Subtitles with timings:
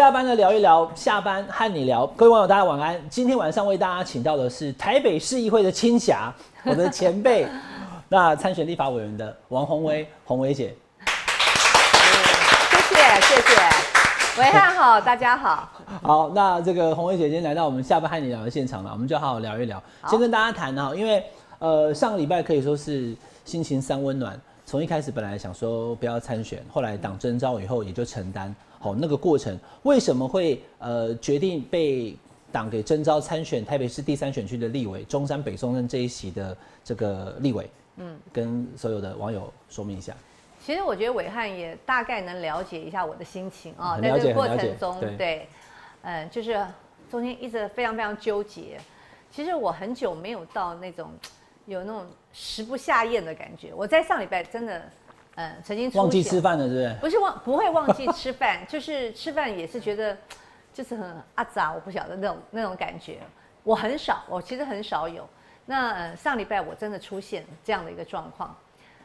[0.00, 2.98] 下班了聊一聊，下班和你聊，各位网友大家晚安。
[3.10, 6.32] 今天晚上为大家请到的是台北市议会的青霞，
[6.64, 7.46] 我的前辈，
[8.08, 10.74] 那参选立法委员的王宏威， 宏威姐。
[12.88, 15.68] 谢谢谢谢，伟汉好，大家好。
[16.02, 19.82] 好，那这个宏威姐今天来到我们下班和你聊的现场了，我们就好好聊一聊。
[20.08, 21.22] 先跟大家谈哈，因为
[21.58, 24.40] 呃上个礼拜可以说是心情三温暖。
[24.64, 28.54] 从一开始本来想说不要参选，后来党征召以后也就承担。
[28.80, 32.16] 好，那个过程为什么会呃决定被
[32.50, 37.70] 党给征召参选台北市第三选区的立委中山北松镇这一席的这个立委？
[37.96, 40.12] 嗯，跟所有的网友说明一下。
[40.64, 45.46] 其实我觉得伟汉也大概能了解一下我的心情啊，在这个过程中，对，
[46.02, 46.66] 嗯，就是
[47.10, 48.80] 中间一直非常非常纠结。
[49.30, 51.12] 其实我很久没有到那种。
[51.66, 53.72] 有那种食不下咽的感觉。
[53.72, 54.82] 我在上礼拜真的，
[55.36, 56.96] 嗯，曾经忘记吃饭了，是不是？
[57.00, 60.16] 不是忘，不会忘记吃饭， 就是吃饭也是觉得，
[60.72, 63.18] 就是很阿杂，我不晓得那种那种感觉。
[63.62, 65.28] 我很少，我其实很少有。
[65.66, 68.54] 那上礼拜我真的出现这样的一个状况，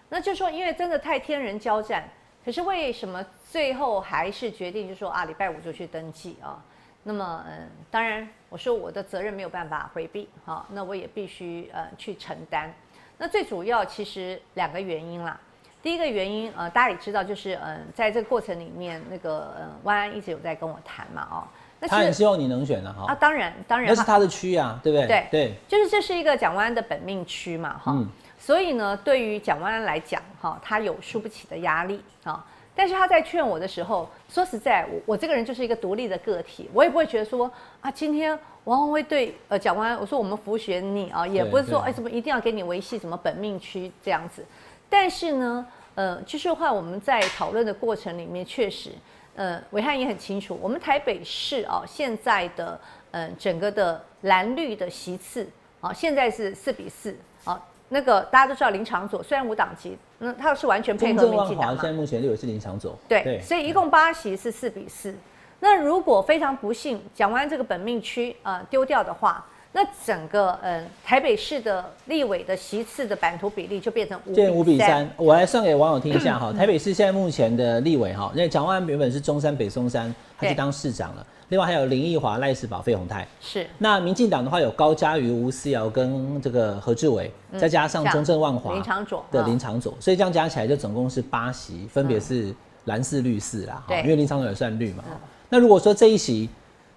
[0.09, 2.09] 那就说因为真的太天人交战，
[2.43, 6.59] 可是为什么最后还是决定就说啊，礼拜五就去登记啊？
[7.03, 12.73] 那么，嗯，当然，我说我的责任没有办法回避，好，那我也必须呃去承担。
[13.17, 15.39] 那最主要其实两个原因啦。
[15.85, 21.45] 第一个原因，呃，大家也知道，就是嗯，在这个过程里面，那个嗯，万安一直有在跟我谈嘛，哦，
[21.87, 23.05] 他很希望你能选的哈。
[23.05, 25.05] 啊，当然，当然，那是他的区啊，对不对？
[25.05, 27.91] 对对，就是这是一个蒋万安的本命区嘛，哈。
[27.95, 28.09] 嗯。
[28.39, 32.43] 所以呢，对于蒋万安来讲，哈，他有输不起的压力，啊。
[32.73, 44.43] 但是他在劝我的时候，说实在，我我这个人就是一个独立的个体，我也不会觉得说啊，今天王宏威对呃蒋万安，我说我们服选你啊，也不是说哎什么一定要给你维系什么本命区这样子。
[44.89, 48.91] 但是呢，呃，就是话我们在讨论的过程里面，确实，
[49.35, 52.79] 呃，伟汉也很清楚，我们台北市啊现在的
[53.11, 55.47] 嗯整个的蓝绿的席次
[55.81, 57.61] 啊，现在是四比四啊。
[57.89, 62.97] 那个大家都知道林长佐，虽然无党籍，那他是完全配合民进党现在目前立委是林长佐。
[63.07, 65.13] 对，所以一共八席是四比四。
[65.59, 75.05] 那如果非常不幸讲完这个本命区啊丢掉的话，那整个嗯台北市的立委的席次的版图比例就变成五比三。
[75.17, 81.27] 我来算给网友听一下哈，台北市现在目前的立委哈，因为蒋万安原本是中山北松山，他去当市长了。
[81.49, 83.27] 另外还有林奕华、赖世宝、费鸿泰。
[83.41, 83.67] 是。
[83.77, 93.83] 那民进党的话有高嘉瑜、吴思瑶跟这个何志伟，再加上中正万华、林长佐的林长佐，所以这样加起来就总共是八席，分别是蓝四绿四啦。
[93.89, 94.01] 对。
[94.03, 95.03] 因为林长佐也算绿嘛。
[95.49, 96.49] 那如果说这一席，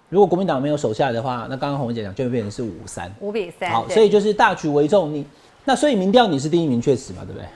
[0.09, 3.11] 如果国民党没有守下来的话，那刚刚洪姐讲就会变成是五三。
[3.19, 3.71] 五比三。
[3.71, 5.13] 好，所以就是大局为重。
[5.13, 5.25] 你
[5.65, 7.47] 那所以民调你是第一名确实嘛，对不对？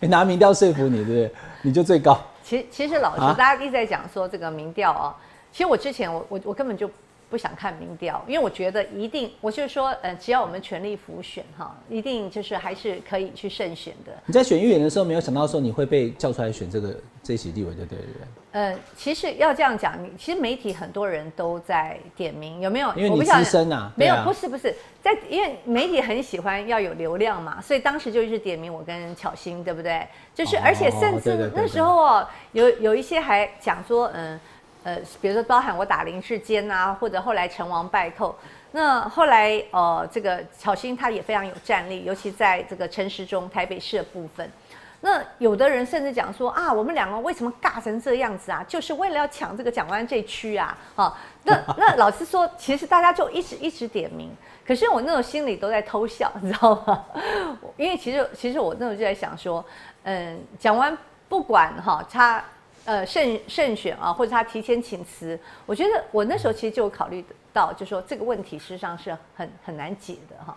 [0.00, 1.30] 你 拿民调说服你，对不对？
[1.62, 2.18] 你就最高。
[2.42, 5.14] 其其实老师，大家一直在讲说这个民调啊。
[5.52, 6.90] 其实我之前我我我根本就
[7.30, 14.12] 不想看民调，因为我觉得一定，我就是说，呃，只要我们全力辅选哈，一定就是还是可以去胜选的。
[14.26, 18.00] 你在选议员的时候，没有想到说你会被叫出来选这个这一席地位，对不对？
[18.52, 22.92] 呃，其实要这样讲，你其实媒体很多人都在点名，有没有？
[22.94, 30.06] 因为你资深啊，没有，不是不是，在因为媒体很喜欢要有流量嘛，所以当时就是点名我跟巧心，对不对？
[30.34, 34.32] 就是而且甚至那时候哦，有有一些还讲说，嗯。
[34.32, 34.40] 呃，
[34.84, 38.34] 呃比如说包含我打林志坚啊，或者后来成王败寇，
[38.72, 44.50] 那后来呃，这个巧心他也非常有战力，尤其在这个城市中台北市的部分。
[45.00, 48.64] 那有的人甚至讲说啊，我们两个为什么尬成这样子啊？
[48.66, 54.30] 就是为了要抢这个蒋湾这区啊，啊，那那老实说， 其实大家就一直一直点名，
[54.66, 57.04] 可是我那种心里都在偷笑，你知道吗？
[57.76, 59.64] 因为其实其实我那时候就在想说，
[60.02, 60.96] 嗯，蒋湾
[61.28, 62.42] 不管哈他。
[62.88, 67.22] 呃，胜胜选啊，或者他提前请辞，我觉得我那时候其实就有考虑
[67.52, 70.56] 到，就说这个问题事实上是很很难解的哈。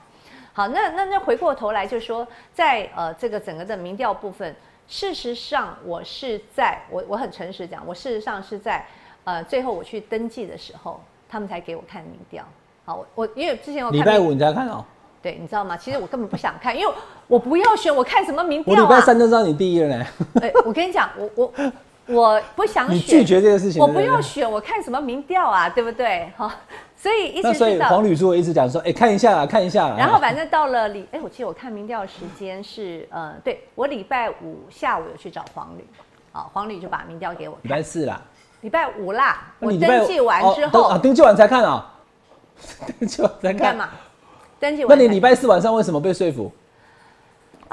[0.53, 4.56] 好，那那那回过头来就说，在呃这个整个的民调部分，
[4.88, 8.86] 事实上我是在我我很诚实讲，我事实上是在
[9.25, 12.45] 呃最后我去登记的时候，他们才给我看民调。
[12.86, 14.86] 好，我我因为之前我礼拜五你才看哦。
[15.22, 15.75] 对，你知道吗？
[15.75, 16.94] 其实我根本不想看，因为
[17.28, 18.78] 我不要选，我看什么民调啊？
[18.78, 20.06] 我礼拜三就知道你第一了呢。
[20.42, 21.54] 哎，我跟你讲，我我。
[22.07, 26.31] 我不想选，你拒绝这个事情，我不要选，我看什么民调啊，对不对？
[26.36, 26.53] 哈，
[26.95, 29.95] 所以一直所以黄旅珠一直讲说，哎，看一下啊，看一下。
[29.98, 35.86] 然后反正到了礼，哎，我记得我看民调时间是，呃，对我礼拜五下午有去找黄旅，
[36.31, 37.57] 啊，黄旅就把民调给我。
[37.62, 38.21] 礼拜四啦，
[38.62, 41.94] 礼拜五啦，我登记完之后啊，登记完才看啊，
[43.00, 43.89] 登记完才看嘛，
[44.59, 44.97] 登记完。
[44.97, 46.51] 那你礼拜四晚上为什么被说服？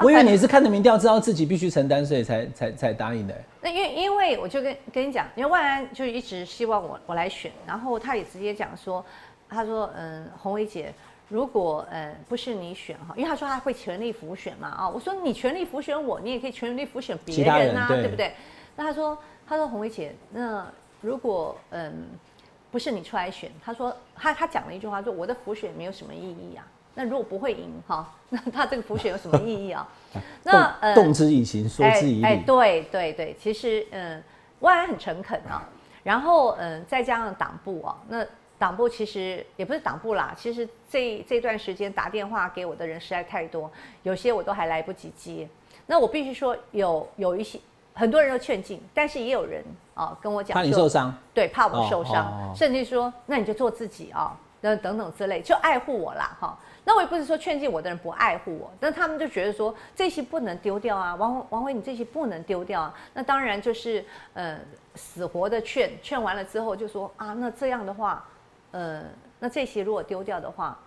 [0.01, 3.35] 我以为你是看着民调知道自己必须承担，所以才才才答应的。
[3.61, 9.03] 那因为因为我就跟跟你讲，因为万安就一直希望我我来选，然后他也直接讲说，
[9.49, 10.93] 他说嗯，洪伟姐，
[11.27, 18.33] 如果呃不是你选哈，因为他说他会全力辅选嘛啊，我说你全力辅选我，你也可以全力辅选别人啊，对不对？
[18.75, 19.17] 那他说
[19.47, 20.65] 他说洪伟姐，那
[21.01, 21.91] 如果嗯
[22.71, 26.65] 不是你出来选，他说他他讲了一句话，说我的辅选没有什么意义啊。
[26.95, 29.87] 那如果不会赢哈， 那他这个补选有什么意义啊？
[30.43, 32.23] 那呃，动之以情，说之以理。
[32.25, 34.21] 哎，对对对，其实嗯，
[34.59, 35.67] 万安很诚恳啊。
[36.03, 38.25] 然后嗯，再加上党部啊，那
[38.57, 43.69] 党部其实也不是党部啦，其实这这段时间打电话给我的人实在太多，
[44.03, 45.47] 有些我都还来不及接。
[45.85, 47.59] 那我必须说，有有一些
[47.93, 49.63] 很多人都劝进，但是也有人
[49.93, 56.57] 啊跟我讲，怕你受伤，对，怕我受伤，甚至说那你就做自己啊，那等等之类，就爱护我啦哈。
[56.89, 62.95] 那我也不是说劝进我的人不爱护我，但他们就觉得说这些不能丢掉啊，王王辉你这些不能丢掉啊。
[63.13, 64.03] 那当然就是
[64.33, 64.59] 呃
[64.95, 68.25] 死活的劝，劝完了之后就说啊，那这样的话，
[68.71, 69.03] 呃，
[69.39, 70.79] 那这些如果丢掉的话，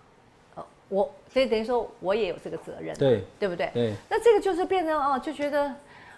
[0.56, 3.70] 呃，我所以等于说我也有这个责任，对对不对？
[3.72, 3.94] 对。
[4.10, 5.72] 那这个就是变成哦，就觉得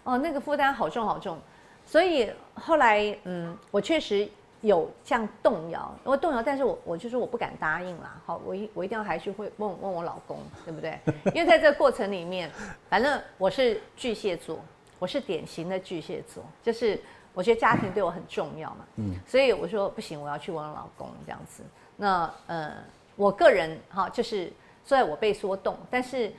[0.05, 1.39] 哦那个负担好重好重，
[1.85, 4.27] 所以后来嗯，我确实。
[4.67, 8.19] 有这样动摇，我动摇，但是我我就说我不敢答应啦。
[8.25, 10.99] 好，我一我一定要还是会问问我老公，对不对？
[11.35, 12.51] 因为在这个过程里面，
[12.89, 14.59] 反正我是巨蟹座，
[14.99, 16.99] 我是典型的巨蟹座，就是
[17.35, 18.87] 我觉得家庭对我很重要嘛。
[18.97, 21.63] 嗯，所以我说不行，我要去问老公这样子。
[21.97, 22.73] 那呃，
[23.17, 24.51] 我个人哈，就是
[24.83, 26.33] 虽然我被说动，但是。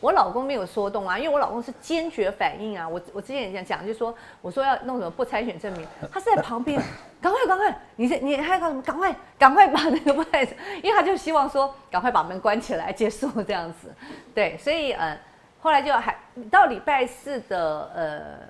[0.00, 2.88] 我老公没有说动啊，因为我老公是坚决反应啊。
[2.88, 6.80] 我我之前也讲讲，就说我说要弄什么不参选证明，他是在旁边，
[7.20, 8.80] 赶快赶快，你你还要搞什么？
[8.82, 10.42] 赶快赶快把那个不参
[10.82, 13.94] 因为他就希望说赶快把门关起来结束这样子。
[14.34, 15.18] 对，所以嗯，
[15.60, 16.16] 后来就还
[16.50, 18.48] 到礼拜四的呃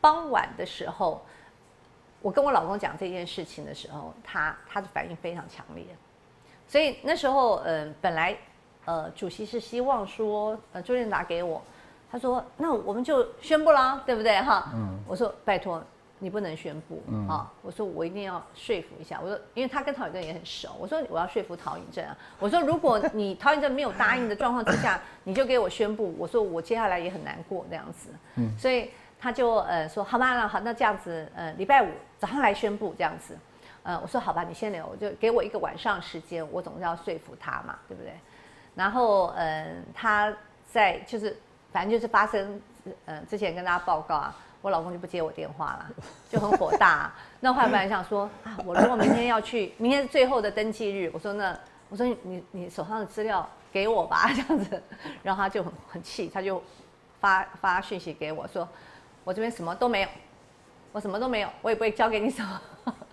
[0.00, 1.24] 傍晚的时候，
[2.20, 5.84] 我跟我老公讲这件事情的时候，他他的反应非常强烈，
[6.66, 8.36] 所以那时候嗯本来。
[8.84, 11.62] 呃，主席是希望说，呃，周建达给我，
[12.10, 14.70] 他说，那我们就宣布啦，对不对哈？
[14.74, 14.98] 嗯。
[15.06, 15.82] 我说拜托，
[16.18, 17.50] 你不能宣布啊！
[17.62, 19.20] 我说我一定要说服一下。
[19.22, 22.16] 我说，因为他跟陶颖正也很熟，我说我要说服陶颖正啊。
[22.38, 28.10] 我说，如果你陶颖正没有答应的状况之下，你就给我宣布，我说我接下来也很难过这样子。
[28.36, 28.56] 嗯。
[28.58, 31.88] 所以他就呃说，好吧，那好，那这样子，呃，礼拜五
[32.18, 33.36] 早上来宣布这样子。
[33.82, 38.12] 呃，我说好吧，你先留，就给我一个晚上时间，我总是要说服他嘛，对不对？
[38.80, 40.34] 然后，嗯，他
[40.72, 41.36] 在就是，
[41.70, 42.58] 反正就是发生，
[43.04, 45.86] 嗯，之前跟大家报告啊，我老公就不接我电话了，
[46.30, 47.12] 就很火大。
[47.40, 51.54] 那后来本来想说啊，我如果明天要去，明天是最后的登记日，我说那，
[51.90, 54.82] 我说你你手上的资料给我吧，这样子。
[55.22, 56.62] 然后他就很很气，他就
[57.20, 58.66] 发发讯息给我说，
[59.24, 60.08] 我这边什么都没有，
[60.92, 62.62] 我什么都没有，我也不会交给你什么。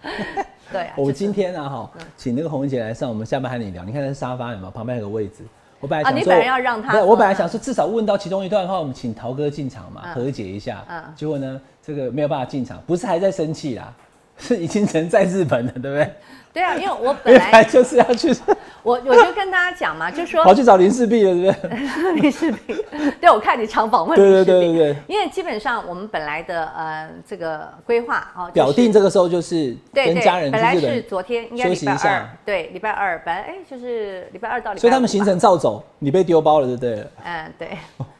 [0.71, 3.83] 对啊，我今天啊哈，请那个红姐来上我们下班和你聊。
[3.83, 4.71] 你看那沙发有没有？
[4.71, 5.43] 旁边有个位置。
[5.79, 10.83] 我本来想说，你本来要让他，我本来想说至少问到其中一段的话，我们请陶哥进场嘛，和解一下。
[10.89, 11.03] 嗯。
[11.15, 13.93] 结果呢，这个没有办法进场，不是还在生气啦，
[14.37, 16.11] 是已经人在日本了，对不对？
[16.57, 18.35] 对啊， 因为我本来就是要去。
[18.81, 22.13] 我我就跟大家讲嘛，就说跑去找林世璧了，对不 对？
[22.21, 22.85] 林世璧，
[23.19, 24.95] 对我看你常访问林世璧，对对对对。
[25.07, 37.05] 因为基本上我们本来的呃这个规划哦，表定这个时候就是跟家人本来是昨天应该礼拜二，对，礼拜二本来哎就是礼拜二到礼拜所以他们行程照走，你被丢包了，对不对？
[37.25, 37.77] 嗯，对，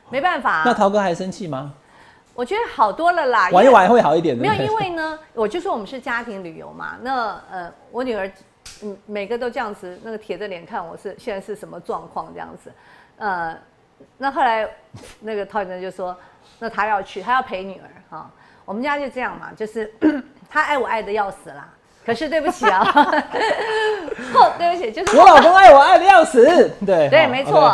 [0.10, 0.64] 没办法。
[0.66, 1.72] 那陶哥还生气吗？
[2.38, 4.38] 我觉得好多了啦，玩一玩会好一点。
[4.38, 8.32] 没有，因为呢，我就说我们是家庭旅游嘛，那呃我女儿。
[8.84, 12.72] 嗯，每个都这样子，那个铁着脸看我是现在是什么状况这样子，
[13.18, 13.58] 呃，
[14.18, 14.68] 那后来
[15.22, 16.16] 那个陶先生就说，
[16.60, 18.30] 那他要去，他要陪女儿哈，
[18.66, 19.92] 我们家就这样嘛，就是
[20.50, 21.68] 他爱我爱的要死啦，
[22.06, 22.84] 可是对不起啊，
[24.36, 27.74] 哦，对不起，就是我老公爱我爱的要死，对对，没错，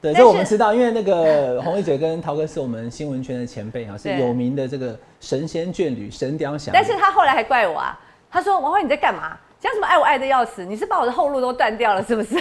[0.00, 7.98] 对，这我们知道，因为那个红玉姐跟陶哥是我们新闻圈的前辈啊，是有名的这个神仙眷侣，神雕侠，但是他后来还怪我啊，
[8.30, 9.36] 他说王慧你在干嘛？
[9.60, 10.64] 讲什么爱我爱的要死？
[10.64, 12.38] 你是把我的后路都断掉了是不是？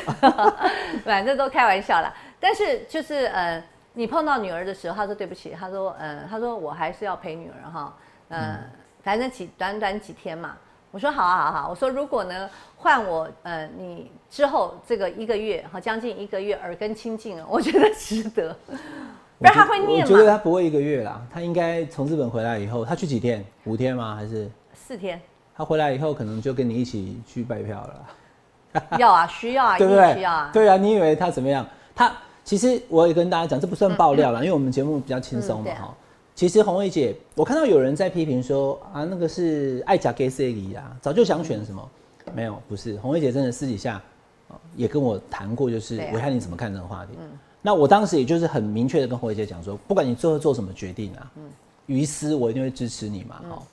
[1.03, 2.13] 反正都开玩笑啦。
[2.39, 7.93] 但是就是呃，你碰到女儿的时候，他说对不起，他说嗯，他说我还是要陪女儿哈，
[8.29, 8.59] 嗯，
[9.01, 10.55] 反正几短短几天嘛。
[10.91, 18.55] 我说好啊好啊，我说如果呢换我呃你之后这个一个月哈将近一个月耳根清净了，我觉得值得。
[19.39, 20.05] 不然他会念吗？
[20.09, 23.45] 我觉得他不会一个月啦，他应该从日本回来以后，他去几天？
[23.65, 24.15] 五天吗？
[24.15, 25.21] 还是四天？
[25.55, 28.81] 他回来以后，可能就跟你一起去拜票了。
[28.97, 30.15] 要啊，需要啊， 对不对？
[30.15, 30.49] 需要啊。
[30.51, 31.63] 对啊，你以为他怎么样？
[31.95, 32.11] 他
[32.43, 35.93] 其实我也跟大家讲，这不算爆料了，因为我们节目比较轻松嘛哈。
[36.37, 41.89] 其实红卫姐，我看到有人在批评说啊，那个是爱甲给 C 里啊，早就想选什么？
[42.31, 42.95] 没有，不是。
[42.97, 43.99] 红卫姐真的私底下
[44.75, 47.13] 也跟我谈过，就是维汉你怎么看这个话题？
[47.59, 51.31] 那我当时也就是很明确的跟红卫姐讲说，不管你最后做什么决定啊，
[51.87, 53.63] 于私我一定会支持你嘛，哈。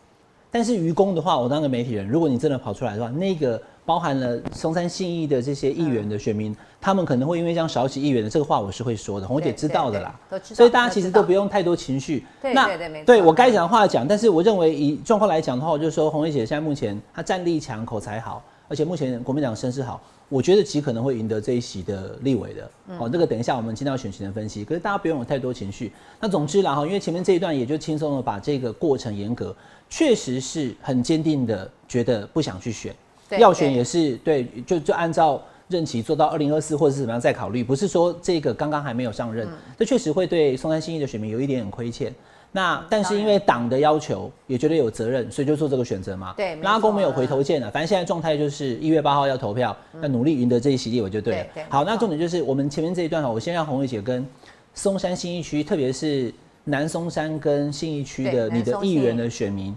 [0.51, 12.25] 但是于公的话，我当个媒体人，如果你真的跑出来的话，那个包含了松山信义的这些议员的选民，他们可能会因为这样少起议员的这个话，我是会说的，红姐知道的啦，所以大家其实都不用太多情绪。
[12.43, 20.01] 那对对对我该讲的话讲，但是我认为以状况来讲的话，我就说红姐现在目前她战力强，口才好，而且目前国民党声势好。
[20.31, 24.65] 我觉得极可能会赢得这一席的立委的，哦，这个等一下我们进到选情的分析。
[24.65, 25.93] 可是大家不用有太多情绪。
[26.19, 29.55] 那总之啦哈，因为前面这一段也就轻松的把这个过程严格，
[29.91, 32.93] 确实是很坚定的觉得不想去选，
[33.39, 39.49] 要选也是对，就就按照任期做到二零二四或者是怎么样再考虑，不是说这个刚刚还没有上任，
[39.79, 42.15] 这确实会对松山新义的选民有一点点亏欠。
[42.57, 46.33] 那但是因为党的要求，也觉得有责任，所以就做这个选择嘛。
[46.37, 47.69] 对，拉弓没有回头箭了。
[47.69, 51.47] 反正现在状态就是一月八号要投票，要努力赢得这一席立委就对了。
[51.69, 54.25] 好，那重点就是我们前面这一段哈，我先让红伟姐跟
[54.73, 59.77] 松山新一区，特别是南松山跟新义区的你的议员的选民，嗯，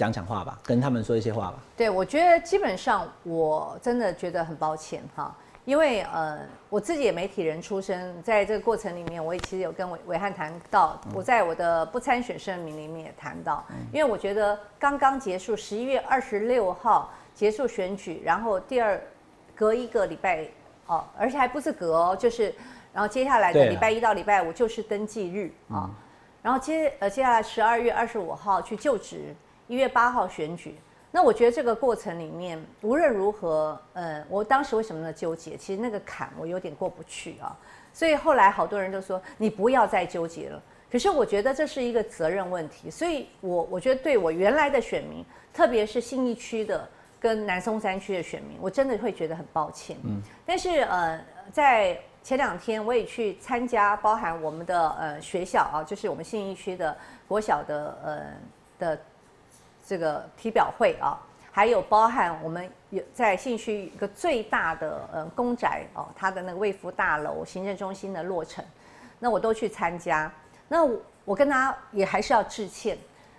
[0.00, 1.58] 讲讲话吧，跟他们说一些话吧。
[1.76, 5.36] 对，我觉得基本上我真的觉得很抱歉哈。
[5.66, 6.38] 因为呃，
[6.70, 18.98] 我自己也媒体人出身，在这个过程里面，我也其实有跟伟伟汉谈到，我在我的不参选声明里面也谈到，因为我觉得刚刚结束十一月二十六号结束选举，然后第二
[19.54, 20.48] 隔一个礼拜
[20.86, 22.52] 哦，而且还不是隔哦，就是
[22.94, 25.90] 然后接下来的礼拜一到礼拜五就是登记日啊，
[26.42, 29.36] 然后接呃接下来十二月二十五号去就职，
[29.70, 30.74] 一月八号选举。
[31.12, 35.56] 那我觉得这个过程里面，无论如何，呃，我当时为什么呢纠结？
[35.56, 37.56] 其实那个坎我有点过不去啊，
[37.92, 40.60] 所以后来好多人都说你不要再纠结了。
[40.90, 45.24] 可是我觉得这是一个责任问题，所以我我觉得对我原来的选民，
[45.54, 46.88] 特别是信义区的
[47.20, 49.96] 跟南松山区的选民，我真的会觉得很抱歉。
[50.02, 50.20] 嗯。
[50.44, 51.20] 但是呃，
[51.52, 56.96] 在前两天我也去参加，包含我们的呃学校啊，就是我们信义区的
[57.28, 58.26] 国小的呃
[58.78, 59.00] 的。
[59.90, 61.18] 这个体表会啊，
[61.50, 68.64] 还有包含我们有在信区一个最大的呃公宅哦，它的那个卫福大楼行政中心的落成，
[69.18, 70.30] 那我都去参加。
[70.68, 70.88] 那
[71.24, 72.96] 我跟他也还是要致歉。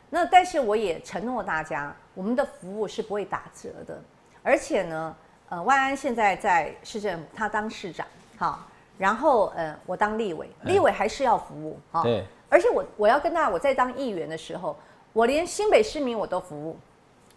[0.09, 3.97] 那但是我也承诺大家，我们的服务是不会打折的。
[4.43, 5.15] 而且呢，
[5.47, 8.05] 呃，万安现在在市政府，他当市长，
[8.37, 8.67] 好，
[8.97, 12.03] 然后呃，我当立委，立委还是要服务啊。
[12.03, 12.25] 对。
[12.49, 14.75] 而且我我要跟大家，我在当议员的时候。
[15.13, 16.77] 我连新北市民我都服务，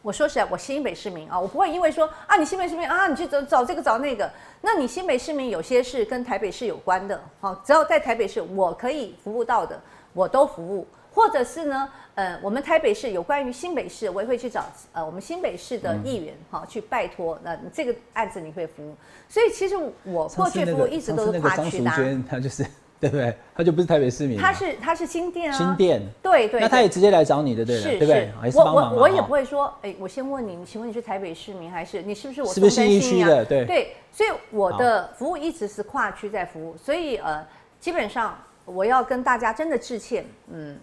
[0.01, 9.81] 我说实在，我新北市民啊，我不会因为说啊，你新北市民啊，你去找找这个找那个，那你新北市民有些是跟台北市有关的，好，只要在台北市我可以服务到的，
[10.13, 18.95] 我都服务，或者是呢，呃，我们台北市有关于新北市，我也会去找呃我们新北市的议员，哈，去拜托，那这个案子你会服务，
[19.29, 21.91] 所以其实我过去服务一直都是跨区的，
[22.31, 22.65] 他就是。
[23.01, 23.37] 对不对？
[23.55, 28.33] 他就不是台北市民，他是他是新店啊，新店，对对，那他也直接来找你的，对对不对？
[28.55, 32.55] 我我我也不会说，哎，我先问你，你请问你是台北市民还是你是不是我？
[32.55, 33.45] 是不是新一区的？
[33.45, 37.47] 对对，所以我的服务一直是跨区在服务，所以呃，
[37.79, 40.79] 基本上我要跟大家真的致歉，嗯，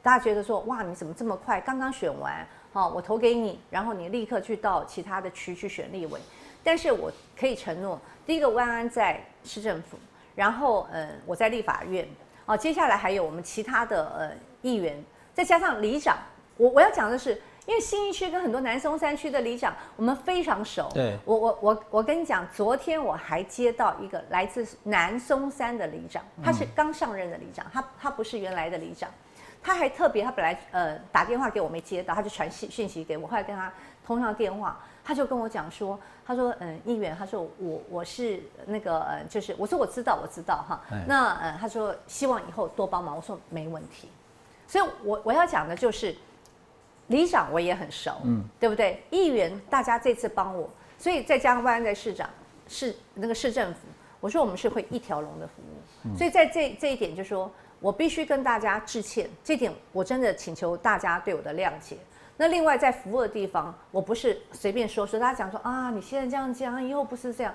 [0.00, 1.60] 大家觉得说哇，你怎么这么快？
[1.60, 6.20] 刚刚选完，好，我投给你，然后你立刻去到其他的区去选立委，
[6.62, 9.98] 但是我可以承诺，第一个万安在市政府。
[10.34, 12.08] 然后，嗯，我在立法院，
[12.46, 14.30] 哦，接下来还有我们其他的呃
[14.62, 16.18] 议员，再加上里长，
[16.56, 20.90] 我我要讲的是，因为新一区跟很多南松山区的里长，我们非常熟。
[20.92, 29.08] 对，我我我我跟你讲，昨天我还接到一个来自南松山的里长，他是刚上任的里长，他他不是原来的里长，
[29.62, 33.72] 他还特别，他本来呃打电话给我没接到，他就传讯讯息给我，后来跟他
[34.04, 34.78] 通上电话。
[35.04, 40.80] 他就跟我讲说，他说，嗯，议员，他说我我是那个，呃，就是我说我知道，我知道哈。
[41.06, 44.08] 那呃，他说希望以后多帮忙，我说没问题。
[44.66, 46.16] 所以，我我要讲的就是，
[47.08, 49.02] 里长我也很熟，嗯，对不对？
[49.10, 52.28] 议员大家这次帮我，所以再加上万安在市长
[52.66, 53.80] 市那个市政府，
[54.20, 56.16] 我说我们是会一条龙的服务。
[56.16, 61.98] 所以在这这一点，就说我必须跟大家致歉，这点我真的请求大家对我的谅解。
[62.36, 67.54] 那另外在服务的地方，我不是随便说说，大家讲说啊，你现在这样讲，以后不是这样，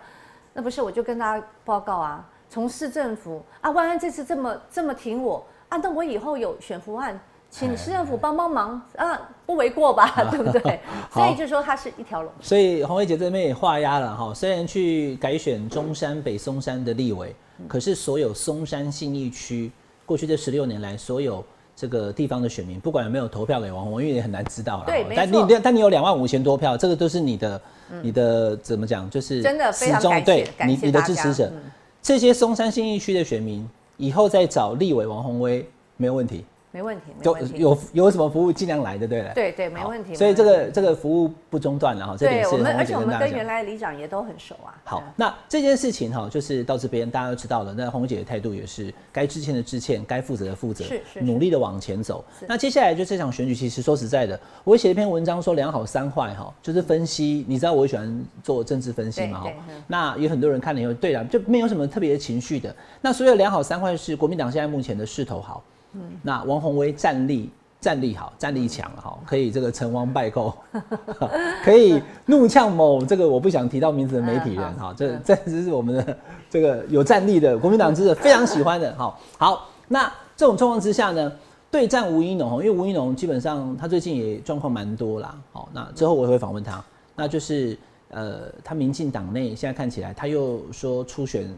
[0.54, 7.20] 那不是我就跟大家报告啊，从市政府啊，万安这次这么这么挺我啊，那我以后有选服案，
[7.50, 10.80] 请市政府帮帮忙啊，不为过吧， 对不对？
[11.12, 12.32] 所以就说它是一条龙。
[12.40, 17.36] 所以洪伟姐这边也画押了哈，虽然去改选中山北松山的立委，
[17.68, 19.70] 可是所有松山信义区
[20.06, 21.44] 过去这十六年来所有
[21.80, 24.88] 这个地方的选民，不管有没有投票给王宏，因为也很难知道了。
[24.88, 27.62] 对，但你但你有两万五千多票，这个都是你的
[28.02, 29.10] 你的怎么讲？
[29.10, 31.50] 就是真的非常感谢，你你的支持者，
[32.02, 36.44] 这些松山新义区的选民以后再找立委王宏威没有问题。
[36.72, 39.34] 没问题，有有有什么服务尽量来的，对了。
[39.34, 40.14] 对对，没问题。
[40.14, 44.78] 所以这个这个服务不中断了哈，这点是我们而且我们跟原来里长也都很熟啊。
[44.84, 47.74] 好，那这件事情哈，就是到这边大家都知道了。
[47.74, 52.24] 那红姐的态度也是该致歉的致歉，该负责的负责，是是，努力的往前走。
[52.48, 57.44] 那接下来就这场选举，其实说实在的，我写一篇文章说两好三坏哈，就是分析。
[57.48, 59.42] 你知道我喜欢做政治分析嘛？
[59.42, 59.52] 哈，
[59.88, 62.76] 那有很多人看了以后，对了，就没有什么特别的情绪的。
[63.02, 65.64] 那所有两好三坏是国民党现在目前的势头好。
[66.22, 67.50] 那王宏威战力
[67.82, 70.54] 战力好，战力强哈，可以这个成王败寇，
[71.64, 76.18] 可以怒呛某这个我不想提到名字的媒体人哈，这这这是我们的
[76.50, 79.18] 这个有战力的国民党支持非常喜欢的哈。
[79.38, 81.32] 好，那这种状况之下呢，
[81.72, 86.84] 对战吴一农因为吴一农基本上他最近也状况蛮多啦，好，那之后我也会访问他，
[87.16, 87.78] 那就是
[88.10, 91.50] 呃，他民进党内现在看起来他又说初选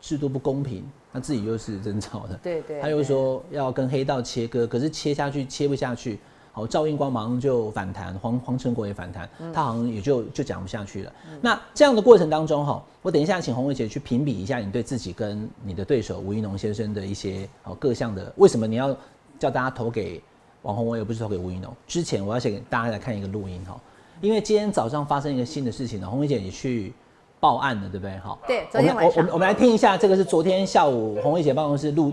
[0.00, 0.84] 制度不公平。
[1.18, 6.20] 他自己又是真造的，对对，他又说要跟黑道切割，可是切下去切不下去，
[6.52, 11.12] 好，赵英光马上就反弹，黄黄成国也反弹，他好像也就就讲不下去了。
[11.40, 18.96] 那这样的过程当中哈，我等一下请洪伟姐去评比一下你对自己跟你的对手吴一农先生的一些哦各项的，为什么你要
[19.40, 20.22] 叫大家投给
[20.62, 21.74] 王宏伟而不是投给吴一农？
[21.86, 23.80] 之前我要先给大家来看一个录音哈，
[24.20, 26.92] 因为今天早上发生一个新的事情呢，洪伟姐也去。
[27.40, 28.16] 报案的对不对？
[28.18, 32.12] 好，对，昨天晚上，我们我我们来听一下，这个是昨天下午红伟姐办公室录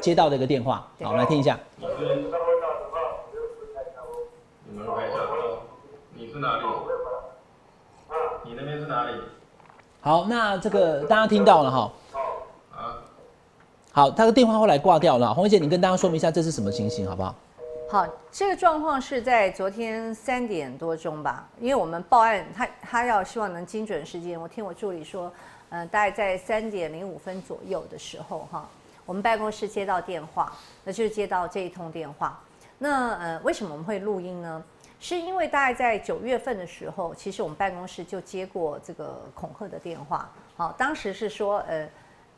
[0.00, 1.58] 接到的一个电话，好，我们来听一下。
[1.78, 1.86] 你
[4.76, 5.58] 们开下车，
[6.14, 6.62] 你是哪里？
[8.44, 9.12] 你那边是哪里？
[10.00, 11.92] 好，那这个大家听到了哈。
[12.74, 12.98] 啊。
[13.92, 17.34] 好，他的电话后来挂掉了，洪伟姐，你跟大家说明一下这是什么情形，好不好？
[17.88, 24.38] 好，这个状况是在昨天三点多钟吧，因为我们报案，他他要希望能精准时间。
[24.38, 25.32] 我听我助理说，
[25.68, 28.68] 嗯，大概在三点零五分左右的时候，哈，
[29.04, 32.40] 我们办公室接到电话，那就是接到这一通电话。
[32.78, 34.60] 那呃，为什么我们会录音呢？
[34.98, 40.28] 是因为大概在九月份的时候，其实我们办公室就接过这个恐吓的电话。
[40.56, 41.88] 好，当时是说，呃。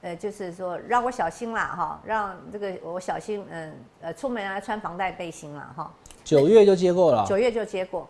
[0.00, 5.90] 呃，就是说让我小心啦，哈，让这个我小心，嗯，呃，出门啊穿防弹背心啦，哈。
[6.22, 7.24] 九月就接过了。
[7.26, 8.06] 九月就接过，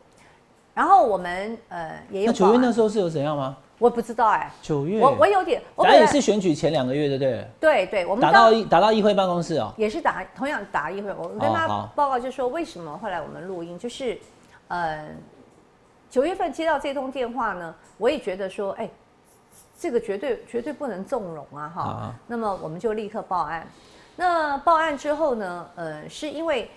[0.74, 2.26] 然后我们呃也有。
[2.26, 3.56] 那九月那时候是有怎样吗？
[3.78, 4.50] 我不知道哎。
[4.60, 5.00] 九月。
[5.00, 5.62] 我我有点。
[5.78, 7.46] 咱也是选举前两个月，对不对？
[7.58, 9.72] 对对，我们打到打到议会办公室哦。
[9.78, 14.18] 也是打同样打议会，我跟他报告就说为什么后来我们录音，就是
[14.66, 15.08] 呃
[16.10, 18.90] 九月份接到这通电话呢，我也觉得说，哎。
[19.80, 21.72] 这个绝对绝对不能纵容啊！
[21.72, 23.64] 哈，那么我们就立刻报案。
[24.16, 25.70] 那报案之后呢？
[25.76, 26.68] 呃，是因为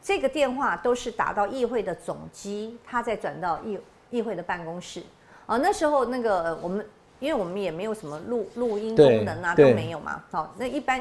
[0.00, 3.76] 这个电话都是打到议会的总机，他再转到议
[4.10, 5.02] 议会的办公室。
[5.46, 6.86] 啊，那时候那个我们，
[7.18, 10.22] 因为我们也没有什么录录音功能啊，都没有嘛。
[10.30, 11.00] 好，那一般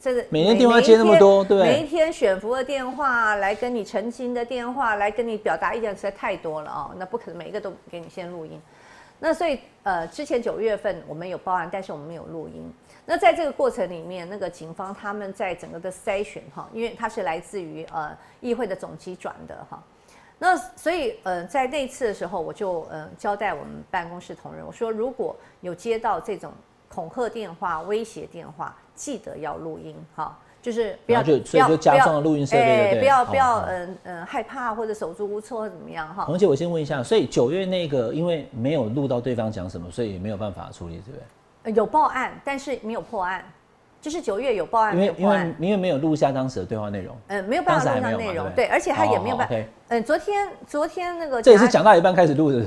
[0.00, 8.60] 这个每天电话接那么多，对，每一天选服的电话来跟你澄清的电话来跟你表达意见实在太多了啊，那不可能每一个都给你先录音。
[9.24, 12.68] 那所以，呃，之前九月份我们有报案，但是我们没有录音。
[13.06, 19.80] 那在这个过程里面，那个警方他们在整个的筛选哈，因为它是来自于呃议会的总机转的哈。
[20.40, 26.52] 那所以，呃，在那次的时候，我就呃交代我们办公室同仁，我说如果有接到这种
[26.88, 30.36] 恐吓电话、威胁电话，记得要录音哈。
[30.62, 36.24] 就是不要就所以就加装了录音设备，不要不要嗯嗯害怕或者手足无措或怎么样哈。
[36.30, 41.18] 而且我先问一下，所以九月那个因为没有录到对方讲什么，所以没有办法处理，对不
[41.64, 41.74] 对？
[41.74, 43.44] 有报案，但是没有破案。
[44.00, 49.54] 就是九月有报案，因为因为因为没有录下当时的对话内容，嗯，没有办法录下内容，对，而且他也没有办法。
[49.88, 52.64] 嗯，昨天昨天那个这也是讲到一半开始录的。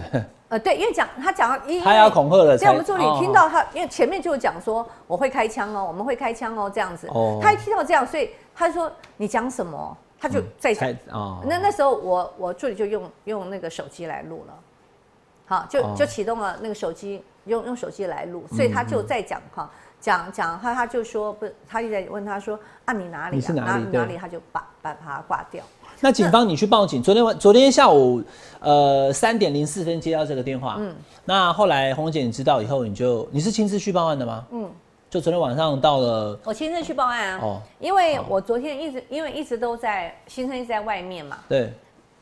[0.47, 7.07] 呃，对，因为讲他讲，他要恐吓了，在我们助理听到他，因为前面就讲说我会开枪哦，我们会开枪哦，这样子。
[7.07, 7.39] 哦。
[7.41, 10.71] 他一听到这样，所以他说你讲什么，他就在。
[11.45, 14.53] 那那时候我我助理就用用那个手机来录了，
[15.47, 19.67] 好，就就启动了那个手机，用用手机来录，所以他就在讲哈，
[19.99, 23.37] 讲讲他他就说不，他就在问他说啊你哪里？
[23.37, 23.83] 你是哪里？
[23.85, 24.15] 哪里？
[24.15, 25.63] 他就把把他挂掉。
[26.01, 27.01] 那警方，你去报警。
[27.01, 28.21] 昨天晚，昨天下午，
[28.59, 30.75] 呃，三点零四分接到这个电话。
[30.79, 30.95] 嗯。
[31.23, 34.45] 那后来红姐你知道以后，你就你是亲自去报案的吗？
[34.51, 34.69] 嗯。
[35.09, 37.39] 就昨天晚上到了，我亲自去报案啊。
[37.41, 41.37] 哦，因为我昨天一直因为一直都在行程一直在外面嘛。
[41.47, 41.71] 对。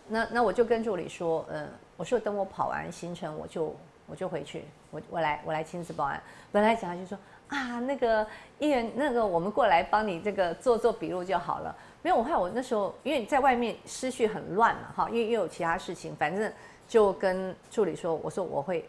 [0.07, 6.21] 那那我就跟助理说，嗯，我说等我跑完行程，我就我就回去，我我来我来亲自报案。
[6.51, 8.25] 本来讲就说啊，那个
[8.59, 11.75] 议员，那个我们过来帮你这个做做笔录就好了。
[12.03, 16.51] 没有，我看我那时候因为在外面思绪很乱嘛，哈，因为又有其他事情，反正
[16.85, 18.87] 就跟助理说，我说我会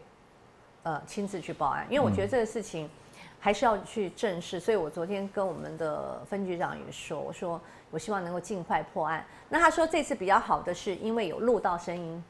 [0.83, 2.89] 呃亲自去报案，因为我觉得这个事情
[3.39, 4.59] 还是要去正视。
[4.59, 9.25] 所以我昨天跟我们的分局长也说，我说我希望能够尽快破案。
[9.47, 12.23] 那他说这次比较好的是因为有录到声音，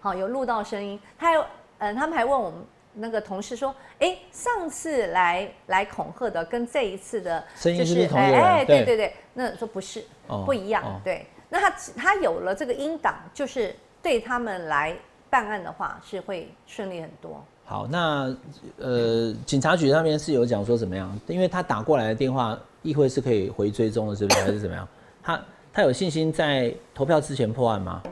[0.00, 1.44] 好有录到声音，他有
[1.78, 2.64] 嗯，他们还问我们。
[2.94, 10.04] 那个同事说：“哎，上次来来恐吓的跟这一次的，就是哎，对对对，那说不是，
[10.44, 11.26] 不一样，对。
[11.48, 14.96] 那他他有了这个音档，就是对他们来
[15.28, 17.42] 办案的话是会顺利很多。
[17.64, 18.36] 好，那
[18.78, 21.16] 呃，警察局那边是有讲说怎么样？
[21.26, 24.40] 因为他打过来的电话，议会是可以回追踪的，是不是？
[24.40, 24.88] 还是怎么样？
[25.22, 25.40] 他
[25.72, 28.02] 他有信心在投票之前破案吗？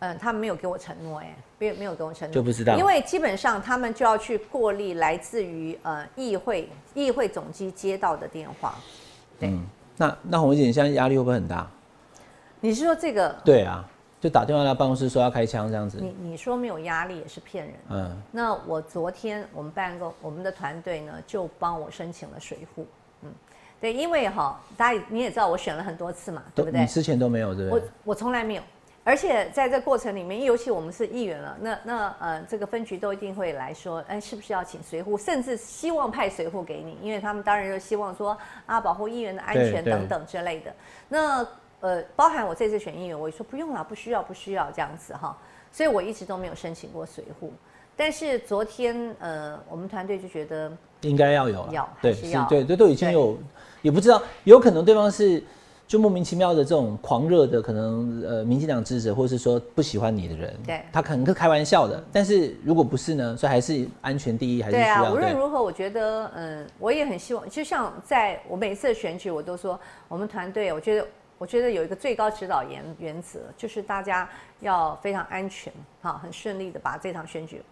[0.00, 8.74] 嗯，他没有给我承诺，哎。”没有没有跟我承诺，就不知道，因为基本上他们就要去过滤来自于呃议会议会总机接到的电话。
[9.38, 9.52] 对，
[9.96, 11.66] 那那洪姐，你现在压力会不会很大？
[12.60, 13.34] 你是说这个？
[13.44, 13.84] 对啊，
[14.20, 15.98] 就打电话到办公室说要开枪这样子。
[16.00, 17.74] 你你说没有压力也是骗人。
[17.90, 18.22] 嗯。
[18.30, 22.86] 那我昨天我们办公我们的团队呢就帮我申请了水户。
[23.22, 23.30] 嗯，
[23.80, 26.80] 对，因为哈大家你也知道我选了很多次嘛，对不对？
[26.80, 27.80] 你之前都没有对不对？
[27.80, 28.62] 我我从来没有。
[29.06, 40.74] 而且在这过程里面，尤其我们是议员了，那那呃，这个分局都一定会来说，哎，是不是要请随护，甚至希望派随护给你，因为他们当然就希望说啊，保护议员的安全等等之类的。
[41.06, 41.46] 那
[41.80, 45.36] 呃，包含我这次选议员，我也说不用了，不需要，不需要这样子哈。
[45.70, 47.52] 所以我一直都没有申请过随护。
[47.94, 53.36] 但是昨天呃，我们团队就觉得应该要有，要对是要对，这都已经有，
[53.82, 55.44] 也不知道有可能对方是。
[55.86, 62.02] 就莫名其妙的这种狂热的，可能呃，民进党支持者，或是说不喜欢你的人，对，他可能是开玩笑的。
[62.10, 63.36] 但是如果不是呢？
[63.36, 65.00] 所以还是安全第一，还是需要。
[65.00, 74.28] 对啊，无论如何，我觉得，嗯，我也很希望，就像在我每次的选举，我都说，我们团队，我觉得，我觉得有一个最高指导原原则，就是大家
[74.60, 77.62] 要非常安全，哈，很顺利的把这场选举。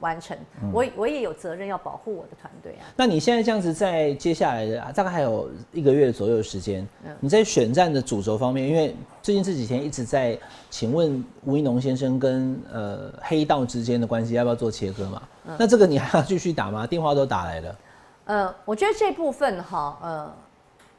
[0.00, 0.36] 完成，
[0.72, 2.84] 我我也有责任要保护我的团队啊。
[2.96, 6.86] 那你现在这样子，在接下来的大概还有一个月左右的时间，
[7.20, 10.38] 你在选战的主轴方面，因为最近这几天一直在
[10.70, 15.22] 请问吴一农先生跟呃黑道之间的关系要不要做切割嘛？
[15.58, 16.86] 那这个你还要继续打吗？
[16.86, 17.78] 电话都打来了。
[18.24, 20.34] 呃，我觉得这部分哈，呃，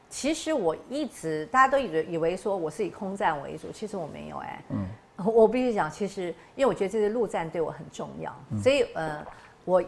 [0.08, 4.64] 其实我一直大家都以为以为说我是以空战为主，其实我没有哎。
[4.70, 4.86] 嗯。
[5.24, 9.24] 我必须讲，其实因为我觉得这次陆战对我很重要，所以呃，
[9.64, 9.82] 我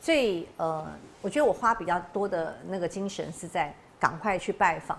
[0.00, 0.86] 最呃，
[1.20, 4.98] 我觉得我花比较多的那个精神是在赶快去拜访。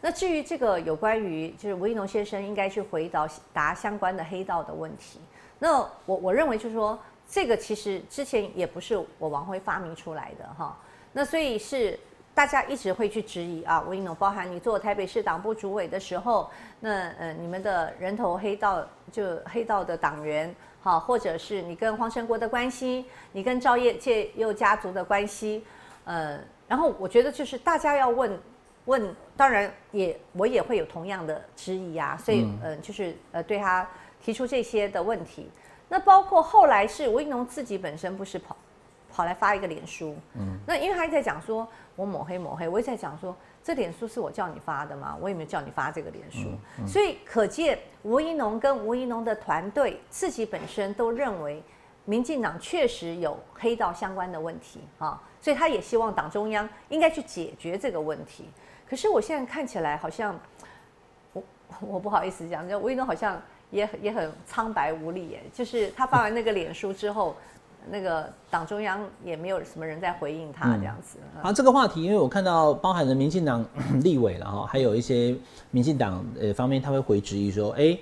[0.00, 5.18] 那至于这个有关于就是吴一农先生应该去回答答相关的黑道的问题，
[5.58, 10.76] 那我我认为就是说，这个其实之前也不是我王辉发明出来的哈，
[11.12, 11.98] 那所以是。
[12.34, 25.62] 大家一直会去质疑啊，吴英龙，包含你做台北市党部主委的时候，那呃，你们的人头黑道就黑道的党员，好，或者是你跟黄成国的关系，你跟赵业介佑家族的关系，
[26.04, 28.40] 呃，然后我觉得就是大家要问
[28.86, 33.86] 问，当然也我也会有同样的质疑啊，所以嗯，就是呃对他
[34.22, 35.50] 提出这些的问题，
[35.86, 38.56] 那包括后来是吴英龙自己本身不是跑
[39.12, 41.68] 跑来发一个脸书，嗯，那因为他在讲说。
[41.94, 45.16] 我抹黑抹黑，我也在讲说，这脸书是我叫你发的吗？
[45.20, 46.48] 我也没有叫你发这个脸书，
[46.86, 51.62] 所以可见吴一农跟吴一农的团队自己本身都认为，
[52.06, 58.48] 民进党确实有黑道相关的问题啊，所以他也希望党中央应该去解决这个问题。
[58.88, 60.38] 可是我现在看起来好像，
[61.34, 61.42] 我
[61.80, 67.36] 我不好意思讲，就吴一农好像也也很苍白无力耶，就是他发完那个脸书之后。
[67.90, 71.18] 那个党中央也没有什么人在回应他这样子。
[71.42, 73.64] 好，这个话题，因为我看到包含了民进党
[74.02, 75.34] 立委了哈，还有一些
[75.70, 77.98] 民进党呃方面，他会回质疑说，哎，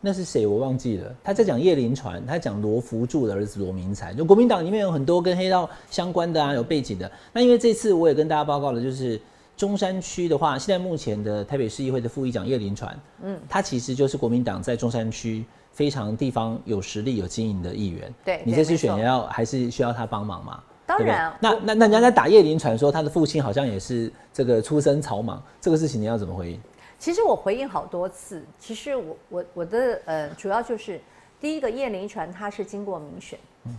[0.00, 0.46] 那是谁？
[0.46, 1.14] 我忘记了。
[1.22, 7.10] 他在讲叶林传，他讲罗福柱的儿子罗明才，就国民党里面有很多跟黑道相关的啊，有背景的。
[7.32, 9.20] 那因为这次我也跟大家报告了，就是
[9.56, 15.44] 中山区的话，现在目前的台北市议会的副议长叶林传，嗯，他其实就是国民党在中山区。
[15.78, 20.60] 非常地方有实力、有经营的议员，对你这次选要还是需要他帮忙嘛？
[20.84, 26.60] 当然，那那那人家在打叶林传说他的父亲好像也是这个出身草莽，这个事情你要怎么回应？
[26.98, 31.00] 其实我回应好多次，其实我我我的呃主要就是
[31.40, 33.38] 第一个叶林传他是经过民选，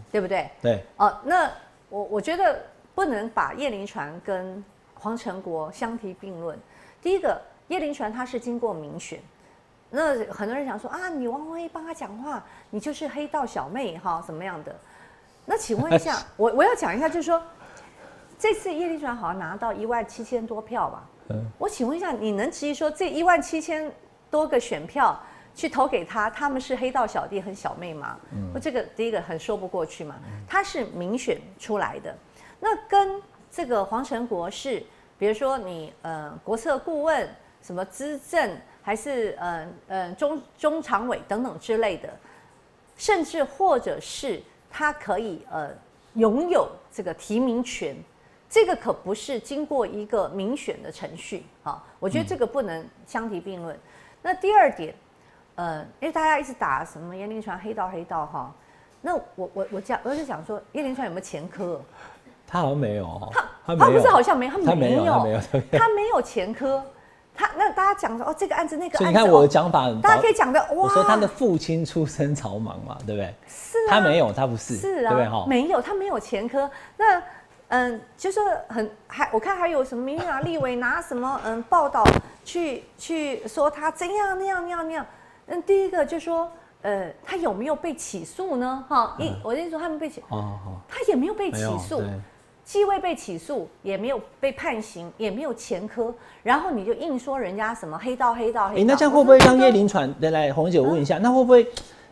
[0.10, 0.50] 对不对？
[0.62, 1.52] 对哦，那
[1.90, 2.58] 我我觉得。
[2.96, 4.62] 不能把叶林传跟
[4.94, 6.60] 黄成国相提并论。
[7.02, 9.18] 第一个，叶林传他是经过民选，
[9.90, 14.76] 那很多人想说啊，你王宏威帮他讲话，你就是黑道小妹哈，怎么样的？
[15.46, 17.42] 那请问一下， 我我要讲一下，就是说，
[18.38, 21.10] 这次叶立传好像拿到一万七千多票吧？
[21.30, 23.92] 嗯，我请问一下，你能质疑说这一万七千
[24.30, 25.20] 多个选票
[25.56, 28.18] 去投给他，他们是黑道小弟和小妹吗？
[28.32, 30.16] 嗯，我这个第一个很说不过去嘛。
[30.48, 32.16] 他是民选出来的，
[32.60, 33.22] 那跟
[33.52, 34.84] 这个黄成国是，
[35.18, 37.28] 比如说你呃国策顾问、
[37.64, 38.56] 什么资政，
[38.90, 42.10] 还是呃呃中中常委等等之类的，
[42.98, 44.42] 甚至或者是。
[44.72, 45.72] 他可以呃
[46.14, 47.96] 拥有这个提名权，
[48.48, 51.84] 这个可不是经过一个民选的程序啊。
[52.00, 53.76] 我觉得这个不能相提并论。
[54.22, 54.94] 那第二点，
[55.56, 58.54] 呃，因为大家一直打什么叶林传黑道黑道哈，
[59.02, 61.82] 那我我我讲我就想说叶林传有没有前科？
[62.46, 63.32] 他好像没有，
[63.66, 66.86] 他他不是好像没，他没有，他没有，他没有前科。
[67.40, 70.68] 他那大家讲说哦，这个案子那个案子，你看我的讲法，大家可以讲的哇。
[70.72, 73.34] 我说他的父亲出身草莽嘛，对不对？
[73.48, 75.46] 是啊，他没有，他不是，是啊，对不对哈？
[75.48, 76.70] 没有，他没有前科。
[76.98, 77.24] 那
[77.70, 82.04] 嗯，就是很还我看还有什么民啊立委拿什么嗯报道
[82.44, 85.06] 去去说他怎样那样那样那样。
[85.48, 88.84] 嗯，第一个就说呃他有没有被起诉呢？
[88.90, 90.58] 哈，一我跟你说他们被起，哦
[90.90, 92.04] 他也没有被起诉。
[92.70, 98.80] 既未被起诉，也没有被判刑，也没有前科，然后你就硬说人家什么黑道黑道黑道？
[98.80, 101.68] 哎，那这样会不会让叶林传来来红姐我问一下，那会不会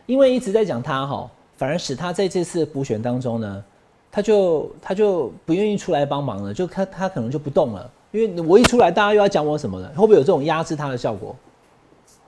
[0.06, 3.64] 因为一直在讲他哈，反而使他在这次补选当中呢，
[4.10, 11.36] 他就他就不愿意出来帮忙了，就他他可能就不动了，因为我一出来，大家又要讲我什么了，会不会有这种压制他的效果？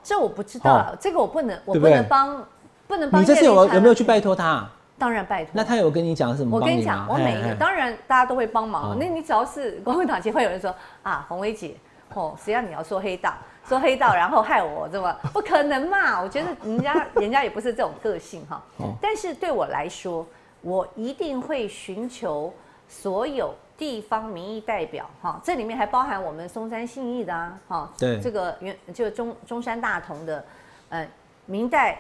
[0.05, 2.47] 这我不知道，这个我不能，我不能帮，
[2.87, 3.21] 不能帮。
[3.21, 4.71] 你这次有有没有去拜托他？
[5.01, 5.53] 当然拜托。
[5.55, 6.59] 那他有跟你讲什么？
[6.59, 8.99] 我跟你讲，我每一个当然大家都会帮忙。
[9.01, 11.75] 那你只要是国民党就会有人说啊，红薇姐，
[12.13, 13.33] 哦，谁让你要说黑道，
[13.67, 16.21] 说黑道，然后害我，这么不可能嘛？
[16.21, 18.63] 我觉得人家人家也不是这种个性哈。
[19.01, 20.27] 但是对我来说，
[20.61, 22.53] 我一定会寻求
[22.87, 30.45] 所有地方民意代表哈，这里面还包含我们松山信义的啊，哈，对，这个原就中中山大同的，
[30.91, 31.09] 嗯，
[31.47, 31.99] 明代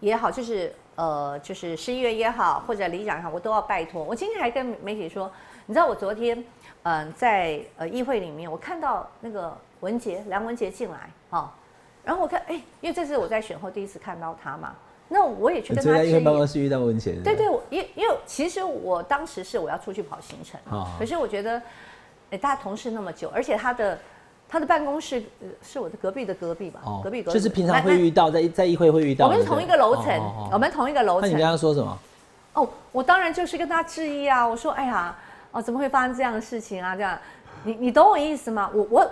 [0.00, 0.74] 也好，就是。
[0.94, 4.02] 呃，就是十一月也好，或者里长也好，我都要拜托。
[4.02, 5.30] 我今天还跟媒体说，
[5.66, 6.44] 你知道我昨天，
[6.82, 11.52] 嗯，在呃议会里面，我看到那个文杰梁文杰进来，哈，
[12.04, 14.74] 然后我看，哎，因为这是我在选后第一次看到他嘛，
[15.08, 16.02] 那我也去跟他。
[16.02, 17.14] 因为办公室遇到文杰。
[17.24, 20.60] 对对，我因因为其实我当时是我要出去跑行程，
[20.98, 21.62] 可是我觉得，
[22.30, 23.98] 哎，大家同事那么久，而且他的。
[24.52, 25.24] 他的办公室
[25.62, 26.80] 是我的隔壁的隔壁吧？
[26.84, 29.24] 哦，隔壁隔壁就是平常会遇到，在在议会会遇到。
[29.24, 31.22] 我们是同一个楼层，我们同一个楼层。
[31.22, 31.98] 那你跟他说什么？
[32.52, 34.46] 哦，我当然就是跟他质疑啊！
[34.46, 35.16] 我说，哎呀，
[35.52, 36.94] 哦，怎么会发生这样的事情啊？
[36.94, 37.18] 这样，
[37.64, 38.70] 你你懂我意思吗？
[38.74, 39.10] 我我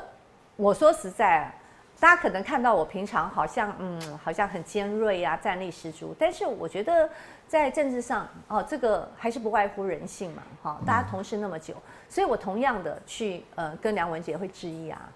[0.57, 1.51] 我说实在，
[1.99, 7.09] 大家可能看到我平常好像嗯，好像很尖锐啊，战力十足，但是我觉得。
[7.51, 11.75] 在政治上，哦，这个还是不外乎人性嘛，哈，大家同事那么久，
[12.09, 15.11] 所以我同样的去呃跟梁文杰会质疑啊，啊，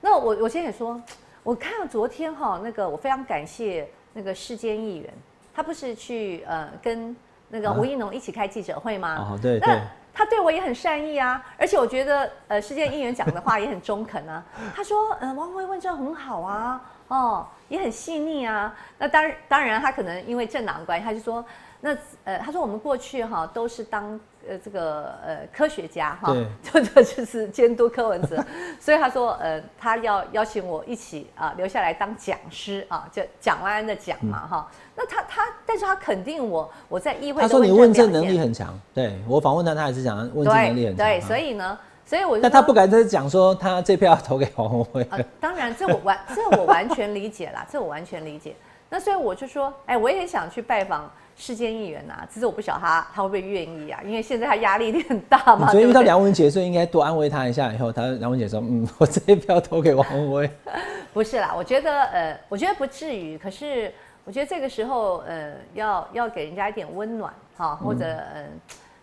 [0.00, 1.00] 那我我先也说，
[1.42, 5.12] 我看到昨天哈那个我非常感谢那个世间议员，
[5.54, 7.14] 他不是去呃跟
[7.48, 9.28] 那个吴一农一起开记者会吗？
[9.30, 9.80] 哦，对对，
[10.12, 14.42] 他对我也很善意啊，而且我觉得呃世间议员讲的话也很中肯啊，
[14.74, 16.80] 他说嗯王慧问这很好啊。
[17.10, 18.72] 哦，也很细腻啊。
[18.96, 21.44] 那当然，当然，他可能因为政党关系，他就说，
[21.80, 28.44] 那呃，他说我们过去哈都是当呃这个呃科学家哈， 就这就是监督柯文哲，
[28.80, 34.70] 所以他说呃他要邀请我一起啊留下来当讲师啊，就蒋万安的讲嘛哈。
[34.94, 41.78] 那他他，但是他肯定我我在议会，他说你问政能力很强，对我访问他，他还是讲问政能力很强，对，所以呢。
[42.02, 45.06] 所以我就但他不敢再讲说他这票要投给黄宏辉。
[45.38, 48.56] 当然，这我完这我完全理解啦，这我完全理解。
[48.88, 51.08] 那所以我就说，哎，我也想去拜访
[51.40, 55.70] 世间议员呐，只是我不晓得他他会不会愿意啊，因为现在他压力有点大嘛。
[55.72, 57.72] 所以遇到梁文杰，所以应该多安慰他一下。
[57.72, 60.50] 以后他梁文杰说，嗯，我这一票投给王宏辉。
[61.14, 63.38] 不是啦，我觉得呃，我觉得不至于。
[63.38, 63.90] 可是
[64.24, 68.46] 我觉得这个时候呃，要要给人家一点温暖哈，或者嗯，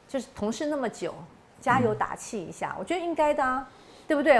[0.07, 1.13] 就是同事那么久。
[1.59, 3.67] 加油打气一下，我觉得应该的啊，
[4.07, 4.39] 对不对？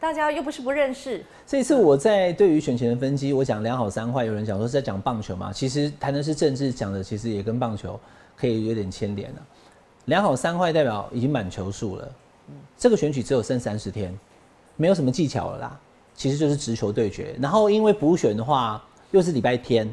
[0.00, 1.24] 大家又不是不认识。
[1.44, 7.98] 这一次我在对于选前的分析，我讲两好三坏，有人讲说是在讲棒球嘛，其实谈的是政治，讲的其实也跟棒球
[8.36, 9.36] 可以有点牵连了。
[10.04, 12.08] 两好三坏代表已经满球数了，
[12.76, 14.16] 这个选举只有剩三十天，
[14.76, 15.80] 没有什么技巧了啦，
[16.14, 17.34] 其实就是直球对决。
[17.40, 18.80] 然后因为补选的话
[19.10, 19.92] 又是礼拜天，